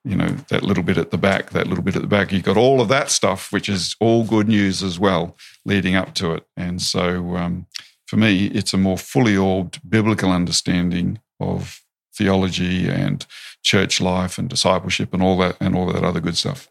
you 0.05 0.15
know 0.15 0.29
that 0.49 0.63
little 0.63 0.83
bit 0.83 0.97
at 0.97 1.11
the 1.11 1.17
back, 1.17 1.49
that 1.51 1.67
little 1.67 1.83
bit 1.83 1.95
at 1.95 2.01
the 2.01 2.07
back. 2.07 2.31
You've 2.31 2.43
got 2.43 2.57
all 2.57 2.79
of 2.79 2.87
that 2.89 3.09
stuff, 3.09 3.51
which 3.51 3.69
is 3.69 3.95
all 3.99 4.23
good 4.23 4.47
news 4.47 4.83
as 4.83 4.99
well, 4.99 5.35
leading 5.65 5.95
up 5.95 6.13
to 6.15 6.33
it. 6.33 6.45
And 6.55 6.81
so 6.81 7.35
um, 7.35 7.65
for 8.09 8.17
me, 8.17 8.47
it's 8.47 8.73
a 8.73 8.77
more 8.77 8.97
fully 8.97 9.37
orbed 9.37 9.79
biblical 9.87 10.31
understanding 10.31 11.19
of 11.39 11.81
theology 12.17 12.89
and 12.89 13.25
church 13.63 14.01
life 14.01 14.37
and 14.39 14.49
discipleship 14.49 15.13
and 15.13 15.21
all 15.21 15.37
that 15.37 15.55
and 15.59 15.75
all 15.75 15.85
that 15.93 16.03
other 16.03 16.19
good 16.19 16.35
stuff. 16.35 16.67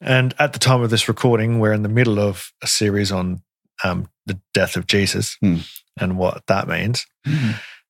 And 0.00 0.34
at 0.38 0.52
the 0.52 0.58
time 0.58 0.82
of 0.82 0.90
this 0.90 1.08
recording, 1.08 1.58
we're 1.60 1.72
in 1.72 1.82
the 1.82 1.88
middle 1.88 2.18
of 2.20 2.52
a 2.62 2.66
series 2.66 3.10
on 3.10 3.42
um, 3.82 4.08
the 4.26 4.38
death 4.54 4.76
of 4.76 4.86
Jesus 4.86 5.36
Hmm. 5.40 5.58
and 5.98 6.18
what 6.18 6.46
that 6.46 6.68
means. 6.68 7.06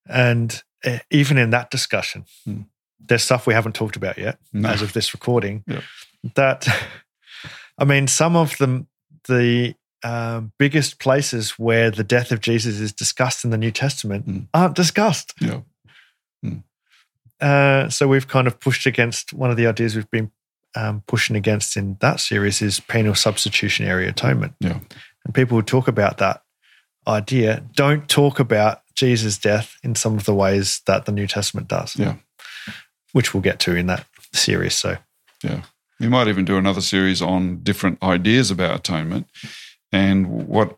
And 0.08 0.62
uh, 0.84 0.98
even 1.10 1.38
in 1.38 1.50
that 1.50 1.70
discussion, 1.70 2.24
Hmm. 2.44 2.62
there's 3.00 3.24
stuff 3.24 3.46
we 3.46 3.54
haven't 3.54 3.74
talked 3.74 3.96
about 3.96 4.16
yet 4.18 4.38
No. 4.52 4.68
as 4.68 4.80
of 4.82 4.92
this 4.92 5.12
recording. 5.12 5.64
Yeah. 5.66 5.80
That, 6.34 6.68
I 7.78 7.84
mean, 7.84 8.06
some 8.08 8.36
of 8.36 8.56
them, 8.58 8.86
the 9.26 9.74
um, 10.04 10.52
biggest 10.58 10.98
places 11.00 11.52
where 11.52 11.90
the 11.90 12.04
death 12.04 12.30
of 12.30 12.40
Jesus 12.40 12.78
is 12.78 12.92
discussed 12.92 13.44
in 13.44 13.50
the 13.50 13.58
New 13.58 13.70
Testament 13.72 14.24
Hmm. 14.24 14.38
aren't 14.54 14.76
discussed. 14.76 15.34
Yeah. 15.40 15.60
Uh, 17.40 17.88
so 17.88 18.08
we've 18.08 18.26
kind 18.26 18.46
of 18.48 18.58
pushed 18.58 18.84
against 18.86 19.32
one 19.32 19.50
of 19.50 19.56
the 19.56 19.66
ideas 19.66 19.94
we've 19.94 20.10
been 20.10 20.30
um, 20.74 21.02
pushing 21.06 21.36
against 21.36 21.76
in 21.76 21.96
that 22.00 22.20
series 22.20 22.60
is 22.60 22.80
penal 22.80 23.14
substitutionary 23.14 24.08
atonement. 24.08 24.54
Yeah. 24.60 24.80
And 25.24 25.34
people 25.34 25.56
who 25.56 25.62
talk 25.62 25.88
about 25.88 26.18
that 26.18 26.42
idea 27.06 27.62
don't 27.74 28.08
talk 28.08 28.40
about 28.40 28.82
Jesus' 28.94 29.38
death 29.38 29.76
in 29.84 29.94
some 29.94 30.16
of 30.16 30.24
the 30.24 30.34
ways 30.34 30.82
that 30.86 31.06
the 31.06 31.12
New 31.12 31.26
Testament 31.26 31.68
does. 31.68 31.96
Yeah. 31.96 32.16
Which 33.12 33.32
we'll 33.32 33.42
get 33.42 33.60
to 33.60 33.76
in 33.76 33.86
that 33.86 34.04
series. 34.32 34.74
So, 34.74 34.96
yeah. 35.42 35.62
We 36.00 36.08
might 36.08 36.28
even 36.28 36.44
do 36.44 36.56
another 36.56 36.80
series 36.80 37.22
on 37.22 37.62
different 37.62 38.02
ideas 38.02 38.50
about 38.50 38.78
atonement 38.78 39.26
and 39.92 40.46
what, 40.48 40.76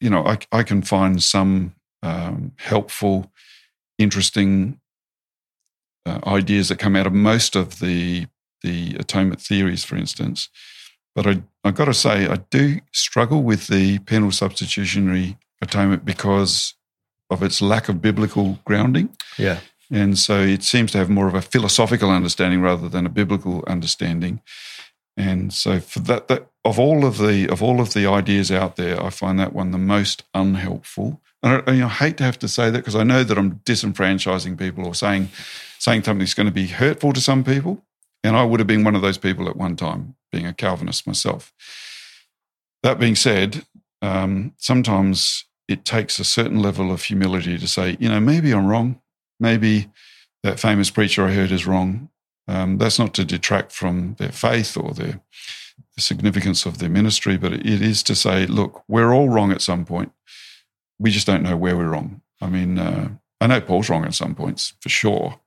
you 0.00 0.10
know, 0.10 0.24
I, 0.26 0.38
I 0.52 0.62
can 0.62 0.82
find 0.82 1.22
some 1.22 1.74
um, 2.02 2.52
helpful, 2.56 3.30
interesting 3.98 4.80
uh, 6.06 6.20
ideas 6.26 6.68
that 6.68 6.78
come 6.78 6.96
out 6.96 7.06
of 7.06 7.12
most 7.12 7.56
of 7.56 7.78
the 7.80 8.26
the 8.62 8.96
atonement 8.98 9.40
theories, 9.40 9.84
for 9.84 9.96
instance. 9.96 10.48
But 11.14 11.26
I 11.26 11.42
I 11.62 11.70
got 11.70 11.86
to 11.86 11.94
say 11.94 12.26
I 12.26 12.36
do 12.50 12.80
struggle 12.92 13.42
with 13.42 13.68
the 13.68 13.98
penal 14.00 14.30
substitutionary 14.30 15.38
atonement 15.62 16.04
because 16.04 16.74
of 17.30 17.42
its 17.42 17.62
lack 17.62 17.88
of 17.88 18.02
biblical 18.02 18.58
grounding. 18.64 19.08
Yeah. 19.38 19.60
And 19.90 20.18
so 20.18 20.40
it 20.40 20.62
seems 20.62 20.92
to 20.92 20.98
have 20.98 21.10
more 21.10 21.28
of 21.28 21.34
a 21.34 21.42
philosophical 21.42 22.10
understanding 22.10 22.60
rather 22.60 22.88
than 22.88 23.06
a 23.06 23.10
biblical 23.10 23.64
understanding. 23.66 24.40
And 25.16 25.52
so 25.52 25.80
for 25.80 26.00
that, 26.00 26.28
that 26.28 26.48
of 26.64 26.78
all 26.78 27.04
of 27.04 27.18
the 27.18 27.48
of 27.48 27.62
all 27.62 27.80
of 27.80 27.92
the 27.92 28.06
ideas 28.06 28.50
out 28.50 28.76
there, 28.76 29.02
I 29.02 29.10
find 29.10 29.38
that 29.38 29.52
one 29.52 29.70
the 29.70 29.78
most 29.78 30.24
unhelpful. 30.34 31.20
And 31.42 31.62
I, 31.66 31.84
I 31.84 31.88
hate 31.88 32.16
to 32.18 32.24
have 32.24 32.38
to 32.38 32.48
say 32.48 32.70
that 32.70 32.78
because 32.78 32.96
I 32.96 33.02
know 33.02 33.22
that 33.22 33.36
I'm 33.36 33.56
disenfranchising 33.60 34.58
people 34.58 34.86
or 34.86 34.94
saying 34.94 35.28
saying 35.78 36.04
something 36.04 36.20
that's 36.20 36.34
going 36.34 36.46
to 36.46 36.52
be 36.52 36.68
hurtful 36.68 37.12
to 37.12 37.20
some 37.20 37.44
people. 37.44 37.82
And 38.22 38.36
I 38.36 38.44
would 38.44 38.60
have 38.60 38.66
been 38.66 38.84
one 38.84 38.96
of 38.96 39.02
those 39.02 39.18
people 39.18 39.48
at 39.48 39.56
one 39.56 39.76
time, 39.76 40.16
being 40.32 40.46
a 40.46 40.54
Calvinist 40.54 41.06
myself. 41.06 41.52
That 42.82 42.98
being 42.98 43.16
said, 43.16 43.66
um, 44.00 44.54
sometimes 44.56 45.44
it 45.68 45.84
takes 45.84 46.18
a 46.18 46.24
certain 46.24 46.60
level 46.60 46.90
of 46.90 47.02
humility 47.02 47.58
to 47.58 47.68
say, 47.68 47.98
you 48.00 48.08
know, 48.08 48.20
maybe 48.20 48.52
I'm 48.52 48.66
wrong. 48.66 49.00
Maybe 49.38 49.90
that 50.42 50.58
famous 50.58 50.90
preacher 50.90 51.26
I 51.26 51.32
heard 51.32 51.52
is 51.52 51.66
wrong. 51.66 52.08
Um, 52.48 52.78
that's 52.78 52.98
not 52.98 53.14
to 53.14 53.24
detract 53.24 53.72
from 53.72 54.16
their 54.18 54.32
faith 54.32 54.76
or 54.76 54.92
their 54.92 55.20
the 55.96 56.02
significance 56.02 56.66
of 56.66 56.78
their 56.78 56.88
ministry, 56.88 57.36
but 57.36 57.52
it 57.52 57.66
is 57.66 58.02
to 58.04 58.14
say, 58.14 58.46
look, 58.46 58.82
we're 58.88 59.12
all 59.12 59.28
wrong 59.28 59.52
at 59.52 59.62
some 59.62 59.84
point. 59.84 60.12
We 60.98 61.10
just 61.10 61.26
don't 61.26 61.42
know 61.42 61.56
where 61.56 61.76
we're 61.76 61.90
wrong. 61.90 62.20
I 62.40 62.48
mean, 62.48 62.78
uh, 62.78 63.10
I 63.40 63.46
know 63.46 63.60
Paul's 63.60 63.88
wrong 63.88 64.04
at 64.04 64.14
some 64.14 64.34
points 64.34 64.74
for 64.80 64.88
sure, 64.88 65.40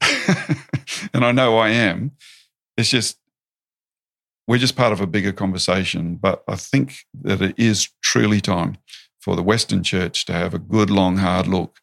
and 1.12 1.24
I 1.24 1.32
know 1.32 1.58
I 1.58 1.70
am. 1.70 2.12
It's 2.76 2.90
just 2.90 3.18
we're 4.46 4.58
just 4.58 4.76
part 4.76 4.92
of 4.92 5.00
a 5.00 5.06
bigger 5.06 5.32
conversation. 5.32 6.16
But 6.16 6.42
I 6.48 6.56
think 6.56 7.04
that 7.22 7.40
it 7.40 7.54
is 7.58 7.88
truly 8.02 8.40
time 8.40 8.76
for 9.20 9.36
the 9.36 9.42
Western 9.42 9.82
Church 9.82 10.24
to 10.26 10.32
have 10.32 10.54
a 10.54 10.58
good, 10.58 10.90
long, 10.90 11.18
hard 11.18 11.46
look 11.46 11.78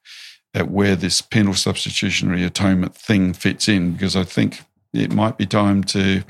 at 0.54 0.70
where 0.70 0.96
this 0.96 1.22
penal 1.22 1.54
substitutionary 1.54 2.44
atonement 2.44 2.96
thing 2.96 3.34
fits 3.34 3.68
in, 3.68 3.94
because 3.94 4.16
I 4.16 4.24
think 4.24 4.62
it 4.94 5.12
might 5.12 5.38
be 5.38 5.46
time 5.46 5.84
to, 5.86 6.24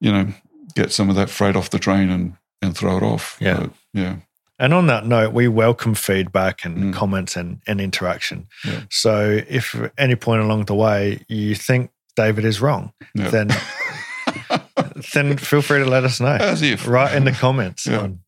you 0.00 0.12
know, 0.12 0.28
get 0.74 0.92
some 0.92 1.10
of 1.10 1.16
that 1.16 1.30
freight 1.30 1.56
off 1.56 1.70
the 1.70 1.78
train 1.78 2.10
and 2.10 2.36
and 2.62 2.76
throw 2.76 2.96
it 2.96 3.02
off. 3.02 3.36
Yeah, 3.40 3.60
but, 3.60 3.70
yeah. 3.92 4.16
And 4.58 4.72
on 4.72 4.86
that 4.86 5.06
note, 5.06 5.34
we 5.34 5.48
welcome 5.48 5.94
feedback 5.94 6.64
and 6.64 6.78
mm. 6.78 6.94
comments 6.94 7.36
and, 7.36 7.60
and 7.66 7.78
interaction. 7.78 8.46
Yeah. 8.64 8.82
So 8.90 9.42
if 9.46 9.74
at 9.74 9.92
any 9.98 10.16
point 10.16 10.40
along 10.40 10.64
the 10.64 10.74
way 10.74 11.20
you 11.28 11.54
think 11.54 11.90
David 12.16 12.46
is 12.46 12.58
wrong, 12.60 12.92
yeah. 13.14 13.28
then 13.28 13.48
then 15.12 15.36
feel 15.36 15.60
free 15.60 15.80
to 15.80 15.84
let 15.84 16.04
us 16.04 16.20
know. 16.20 16.36
As 16.40 16.62
if. 16.62 16.88
Right 16.88 17.14
in 17.14 17.24
the 17.24 17.32
comments. 17.32 17.86
Yeah. 17.86 17.98
On, 17.98 18.20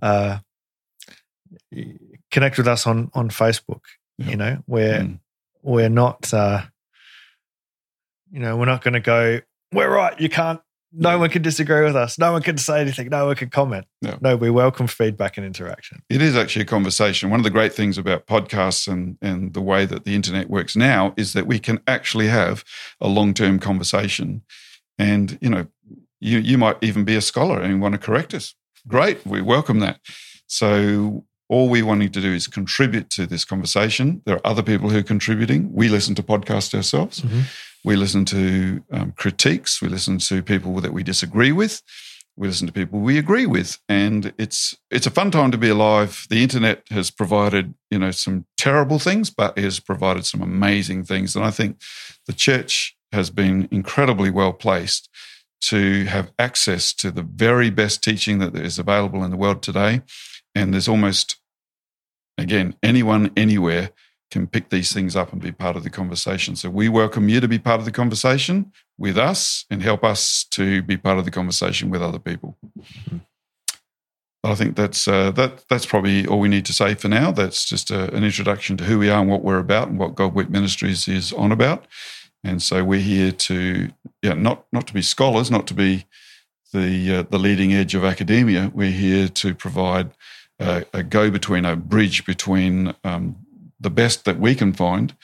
uh, 0.00 0.38
connect 2.30 2.58
with 2.58 2.68
us 2.68 2.86
on 2.86 3.10
on 3.14 3.30
Facebook. 3.30 3.80
You 4.18 4.36
know, 4.36 4.62
we're 4.68 5.00
mm. 5.00 5.18
we're 5.62 5.88
not 5.88 6.32
uh, 6.32 6.62
you 8.32 8.40
know, 8.40 8.56
we're 8.56 8.64
not 8.66 8.82
going 8.82 8.94
to 8.94 9.00
go, 9.00 9.40
we're 9.72 9.90
right, 9.90 10.18
you 10.18 10.28
can't 10.28 10.60
no 10.92 11.18
one 11.18 11.30
can 11.30 11.42
disagree 11.42 11.84
with 11.84 11.96
us. 11.96 12.18
No 12.18 12.32
one 12.32 12.42
can 12.42 12.58
say 12.58 12.80
anything. 12.80 13.08
No 13.08 13.26
one 13.26 13.36
can 13.36 13.50
comment. 13.50 13.86
No. 14.02 14.18
no, 14.20 14.36
we 14.36 14.50
welcome 14.50 14.86
feedback 14.86 15.36
and 15.36 15.46
interaction. 15.46 16.02
It 16.10 16.20
is 16.20 16.36
actually 16.36 16.62
a 16.62 16.66
conversation. 16.66 17.30
One 17.30 17.40
of 17.40 17.44
the 17.44 17.50
great 17.50 17.72
things 17.72 17.98
about 17.98 18.26
podcasts 18.26 18.86
and, 18.86 19.16
and 19.22 19.54
the 19.54 19.62
way 19.62 19.86
that 19.86 20.04
the 20.04 20.14
internet 20.14 20.50
works 20.50 20.76
now 20.76 21.14
is 21.16 21.32
that 21.32 21.46
we 21.46 21.58
can 21.58 21.80
actually 21.86 22.28
have 22.28 22.64
a 23.00 23.08
long 23.08 23.32
term 23.34 23.58
conversation. 23.58 24.42
And, 24.98 25.38
you 25.40 25.48
know, 25.48 25.66
you, 26.20 26.38
you 26.38 26.58
might 26.58 26.76
even 26.82 27.04
be 27.04 27.16
a 27.16 27.20
scholar 27.20 27.60
and 27.60 27.80
want 27.80 27.92
to 27.92 27.98
correct 27.98 28.34
us. 28.34 28.54
Great. 28.86 29.24
We 29.26 29.40
welcome 29.40 29.80
that. 29.80 30.00
So 30.46 31.24
all 31.48 31.68
we 31.68 31.82
wanting 31.82 32.10
to 32.12 32.20
do 32.20 32.32
is 32.32 32.46
contribute 32.46 33.10
to 33.10 33.26
this 33.26 33.44
conversation. 33.44 34.22
There 34.24 34.36
are 34.36 34.46
other 34.46 34.62
people 34.62 34.90
who 34.90 34.98
are 34.98 35.02
contributing. 35.02 35.72
We 35.72 35.88
listen 35.88 36.14
to 36.16 36.22
podcasts 36.22 36.74
ourselves. 36.74 37.20
Mm-hmm. 37.20 37.40
We 37.84 37.96
listen 37.96 38.24
to 38.26 38.84
um, 38.92 39.12
critiques. 39.12 39.82
We 39.82 39.88
listen 39.88 40.18
to 40.18 40.42
people 40.42 40.80
that 40.80 40.92
we 40.92 41.02
disagree 41.02 41.52
with. 41.52 41.82
We 42.36 42.48
listen 42.48 42.66
to 42.66 42.72
people 42.72 43.00
we 43.00 43.18
agree 43.18 43.44
with, 43.44 43.78
and 43.90 44.32
it's 44.38 44.74
it's 44.90 45.06
a 45.06 45.10
fun 45.10 45.30
time 45.30 45.50
to 45.50 45.58
be 45.58 45.68
alive. 45.68 46.26
The 46.30 46.42
internet 46.42 46.84
has 46.90 47.10
provided 47.10 47.74
you 47.90 47.98
know 47.98 48.10
some 48.10 48.46
terrible 48.56 48.98
things, 48.98 49.28
but 49.28 49.58
it 49.58 49.64
has 49.64 49.80
provided 49.80 50.24
some 50.24 50.40
amazing 50.40 51.04
things, 51.04 51.36
and 51.36 51.44
I 51.44 51.50
think 51.50 51.80
the 52.26 52.32
church 52.32 52.96
has 53.12 53.28
been 53.28 53.68
incredibly 53.70 54.30
well 54.30 54.54
placed 54.54 55.10
to 55.62 56.04
have 56.06 56.32
access 56.38 56.92
to 56.92 57.10
the 57.10 57.22
very 57.22 57.70
best 57.70 58.02
teaching 58.02 58.38
that 58.38 58.56
is 58.56 58.78
available 58.78 59.22
in 59.22 59.30
the 59.30 59.36
world 59.36 59.62
today. 59.62 60.02
And 60.54 60.72
there's 60.72 60.88
almost, 60.88 61.36
again, 62.36 62.74
anyone, 62.82 63.30
anywhere 63.36 63.90
can 64.32 64.46
pick 64.46 64.70
these 64.70 64.92
things 64.92 65.14
up 65.14 65.30
and 65.32 65.42
be 65.42 65.52
part 65.52 65.76
of 65.76 65.84
the 65.84 65.90
conversation. 65.90 66.56
So 66.56 66.70
we 66.70 66.88
welcome 66.88 67.28
you 67.28 67.38
to 67.38 67.46
be 67.46 67.58
part 67.58 67.80
of 67.80 67.84
the 67.84 67.92
conversation 67.92 68.72
with 68.96 69.18
us 69.18 69.66
and 69.70 69.82
help 69.82 70.02
us 70.02 70.44
to 70.52 70.82
be 70.82 70.96
part 70.96 71.18
of 71.18 71.26
the 71.26 71.30
conversation 71.30 71.90
with 71.90 72.02
other 72.02 72.18
people. 72.18 72.56
But 74.42 74.52
I 74.52 74.54
think 74.54 74.74
that's 74.74 75.06
uh, 75.06 75.30
that 75.32 75.64
that's 75.68 75.86
probably 75.86 76.26
all 76.26 76.40
we 76.40 76.48
need 76.48 76.64
to 76.64 76.72
say 76.72 76.94
for 76.94 77.08
now. 77.08 77.30
That's 77.30 77.68
just 77.68 77.90
a, 77.90 78.12
an 78.14 78.24
introduction 78.24 78.76
to 78.78 78.84
who 78.84 78.98
we 78.98 79.10
are 79.10 79.20
and 79.20 79.30
what 79.30 79.44
we're 79.44 79.58
about 79.58 79.88
and 79.88 79.98
what 79.98 80.14
Godwit 80.14 80.48
Ministries 80.48 81.06
is 81.06 81.32
on 81.34 81.52
about. 81.52 81.84
And 82.42 82.60
so 82.60 82.82
we're 82.82 83.00
here 83.00 83.32
to 83.32 83.90
yeah 84.22 84.34
not 84.34 84.64
not 84.72 84.86
to 84.88 84.94
be 84.94 85.02
scholars, 85.02 85.50
not 85.50 85.66
to 85.68 85.74
be 85.74 86.06
the 86.72 87.18
uh, 87.18 87.22
the 87.30 87.38
leading 87.38 87.72
edge 87.74 87.94
of 87.94 88.04
academia. 88.04 88.72
We're 88.74 88.90
here 88.90 89.28
to 89.28 89.54
provide 89.54 90.10
a 90.92 91.02
go 91.02 91.30
between, 91.30 91.64
a 91.64 91.76
bridge 91.76 92.24
between 92.24 92.94
um, 93.04 93.41
the 93.82 93.90
best 93.90 94.24
that 94.24 94.38
we 94.38 94.54
can 94.54 94.72
find 94.72 95.14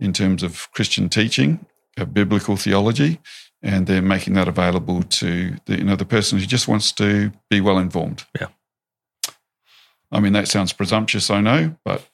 in 0.00 0.12
terms 0.12 0.42
of 0.42 0.70
Christian 0.72 1.08
teaching, 1.08 1.64
of 1.96 2.12
biblical 2.12 2.56
theology, 2.56 3.20
and 3.62 3.86
then 3.86 4.06
making 4.06 4.34
that 4.34 4.48
available 4.48 5.02
to 5.02 5.56
the, 5.66 5.78
you 5.78 5.84
know 5.84 5.96
the 5.96 6.04
person 6.04 6.38
who 6.38 6.46
just 6.46 6.68
wants 6.68 6.92
to 6.92 7.32
be 7.50 7.60
well 7.60 7.78
informed. 7.78 8.24
Yeah. 8.38 8.48
I 10.12 10.20
mean 10.20 10.32
that 10.34 10.48
sounds 10.48 10.72
presumptuous, 10.72 11.30
I 11.30 11.40
know, 11.40 11.76
but 11.84 12.06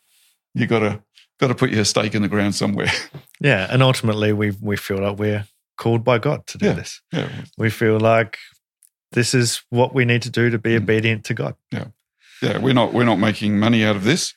you 0.55 0.67
got 0.67 0.81
to 0.81 1.03
got 1.41 1.49
to 1.49 1.55
put 1.55 1.71
your 1.71 1.85
stake 1.85 2.15
in 2.15 2.23
the 2.23 2.29
ground 2.29 2.55
somewhere. 2.55 2.91
Yeah, 3.41 3.67
and 3.69 3.83
ultimately 3.83 4.33
we 4.33 4.53
we 4.61 4.77
feel 4.77 4.99
like 4.99 5.19
we're 5.19 5.45
called 5.77 6.05
by 6.05 6.19
God 6.19 6.47
to 6.47 6.59
do 6.59 6.67
yeah. 6.67 6.73
this. 6.75 7.03
Yeah. 7.12 7.29
We 7.59 7.71
feel 7.71 7.99
like 7.99 8.38
this 9.11 9.35
is 9.35 9.62
what 9.69 9.93
we 9.93 10.05
need 10.05 10.23
to 10.23 10.31
do 10.31 10.49
to 10.49 10.59
be 10.61 10.75
mm. 10.75 10.83
obedient 10.83 11.25
to 11.25 11.35
God. 11.35 11.57
Yeah. 11.73 11.87
Yeah, 12.41 12.59
we're 12.59 12.73
not 12.73 12.93
we're 12.93 13.03
not 13.03 13.19
making 13.19 13.59
money 13.59 13.85
out 13.85 13.97
of 13.97 14.05
this. 14.05 14.35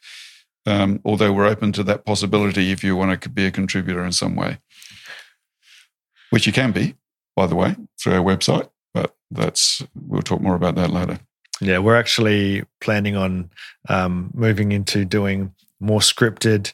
Um, 0.65 0.99
although 1.05 1.31
we're 1.31 1.45
open 1.45 1.71
to 1.73 1.83
that 1.83 2.05
possibility 2.05 2.71
if 2.71 2.83
you 2.83 2.95
want 2.95 3.21
to 3.21 3.29
be 3.29 3.45
a 3.45 3.51
contributor 3.51 4.03
in 4.03 4.11
some 4.11 4.35
way, 4.35 4.57
which 6.31 6.47
you 6.47 6.53
can 6.53 6.71
be, 6.71 6.95
by 7.35 7.45
the 7.45 7.55
way, 7.55 7.75
through 7.99 8.13
our 8.13 8.23
website. 8.23 8.69
But 8.93 9.15
that's 9.29 9.83
we'll 9.93 10.21
talk 10.21 10.41
more 10.41 10.55
about 10.55 10.75
that 10.75 10.89
later. 10.89 11.19
Yeah, 11.61 11.79
we're 11.79 11.95
actually 11.95 12.63
planning 12.81 13.15
on 13.15 13.51
um, 13.87 14.31
moving 14.33 14.71
into 14.71 15.05
doing 15.05 15.53
more 15.79 15.99
scripted 15.99 16.73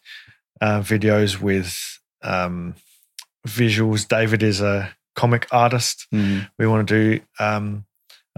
uh, 0.61 0.79
videos 0.79 1.39
with 1.39 1.99
um, 2.23 2.75
visuals. 3.47 4.07
David 4.07 4.41
is 4.41 4.61
a 4.61 4.95
comic 5.15 5.47
artist. 5.51 6.07
Mm. 6.13 6.49
We 6.57 6.67
want 6.67 6.87
to 6.87 7.17
do. 7.17 7.23
Um, 7.39 7.85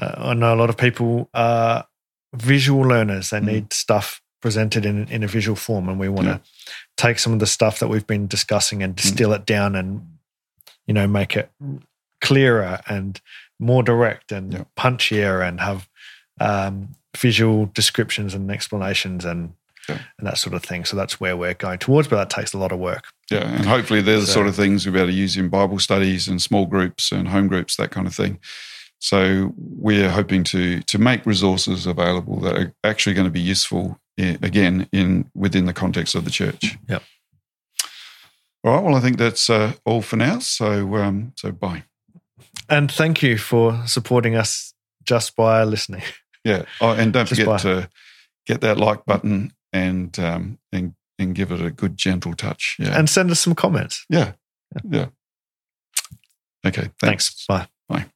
uh, 0.02 0.14
I 0.18 0.34
know 0.34 0.54
a 0.54 0.58
lot 0.58 0.70
of 0.70 0.78
people 0.78 1.30
are 1.34 1.86
visual 2.34 2.82
learners. 2.82 3.30
They 3.30 3.40
mm. 3.40 3.46
need 3.46 3.74
stuff 3.74 4.22
presented 4.44 4.86
in 4.86 5.08
in 5.08 5.24
a 5.24 5.28
visual 5.28 5.56
form, 5.56 5.90
and 5.90 5.98
we 6.00 6.10
want 6.10 6.28
to 6.28 6.34
yeah. 6.34 6.74
take 6.98 7.18
some 7.18 7.32
of 7.34 7.40
the 7.40 7.48
stuff 7.48 7.80
that 7.80 7.88
we've 7.88 8.06
been 8.06 8.28
discussing 8.28 8.84
and 8.84 8.96
distill 8.96 9.32
mm. 9.32 9.38
it 9.38 9.46
down, 9.46 9.76
and 9.76 10.06
you 10.86 10.94
know, 10.94 11.08
make 11.08 11.36
it 11.36 11.50
clearer 12.22 12.82
and 12.88 13.22
more 13.58 13.82
direct 13.82 14.32
and 14.32 14.54
yeah. 14.54 14.64
punchier, 14.78 15.48
and 15.48 15.62
have 15.62 15.90
um, 16.40 16.90
visual 17.18 17.72
descriptions 17.74 18.34
and 18.34 18.52
explanations 18.52 19.24
and 19.24 19.54
yeah. 19.88 20.00
and 20.18 20.28
that 20.28 20.38
sort 20.38 20.54
of 20.54 20.62
thing. 20.62 20.84
So 20.84 20.98
that's 20.98 21.22
where 21.22 21.38
we're 21.38 21.54
going 21.54 21.80
towards, 21.80 22.10
but 22.10 22.18
that 22.18 22.30
takes 22.30 22.54
a 22.54 22.58
lot 22.58 22.74
of 22.74 22.80
work. 22.80 23.06
Yeah, 23.32 23.48
and 23.48 23.66
hopefully 23.66 24.02
they're 24.02 24.20
the 24.20 24.28
so, 24.28 24.34
sort 24.34 24.48
of 24.48 24.56
things 24.56 24.86
we'll 24.86 24.94
be 24.94 25.00
able 25.00 25.10
to 25.10 25.16
use 25.16 25.38
in 25.38 25.48
Bible 25.48 25.80
studies 25.80 26.28
and 26.28 26.42
small 26.42 26.66
groups 26.66 27.14
and 27.14 27.30
home 27.30 27.48
groups, 27.48 27.78
that 27.78 27.92
kind 27.92 28.08
of 28.08 28.14
thing. 28.14 28.40
So 29.00 29.54
we're 29.58 30.10
hoping 30.10 30.44
to 30.46 30.82
to 30.82 30.98
make 30.98 31.26
resources 31.26 31.86
available 31.86 32.40
that 32.42 32.56
are 32.58 32.74
actually 32.84 33.16
going 33.16 33.28
to 33.28 33.32
be 33.32 33.40
useful 33.40 34.00
again 34.18 34.88
in 34.92 35.30
within 35.34 35.66
the 35.66 35.74
context 35.74 36.16
of 36.16 36.26
the 36.26 36.32
church. 36.32 36.78
Yep. 36.88 37.04
All 38.64 38.74
right. 38.76 38.84
Well, 38.84 38.96
I 38.96 39.00
think 39.00 39.18
that's 39.18 39.50
uh, 39.50 39.74
all 39.86 40.02
for 40.02 40.16
now. 40.16 40.40
So 40.40 40.96
um, 40.96 41.34
so 41.36 41.52
bye. 41.52 41.84
And 42.70 42.92
thank 42.92 43.22
you 43.22 43.38
for 43.38 43.86
supporting 43.88 44.36
us 44.36 44.74
just 45.04 45.36
by 45.36 45.64
listening. 45.64 46.04
Yeah. 46.46 46.64
Oh, 46.82 46.92
and 46.92 47.14
don't 47.14 47.26
Just 47.26 47.40
forget 47.42 47.62
to 47.62 47.90
get 48.46 48.60
that 48.62 48.78
like 48.78 49.06
button 49.06 49.54
and 49.72 50.18
um, 50.20 50.60
and 50.74 50.94
and 51.18 51.34
give 51.34 51.52
it 51.54 51.62
a 51.62 51.72
good 51.72 51.96
gentle 51.96 52.34
touch. 52.34 52.76
Yeah. 52.80 52.98
And 52.98 53.10
send 53.10 53.32
us 53.32 53.40
some 53.40 53.56
comments. 53.56 54.06
yeah. 54.10 54.34
Yeah. 54.90 55.08
Okay. 56.66 56.90
Thanks. 57.00 57.46
Bye. 57.48 57.68
Bye. 57.88 58.08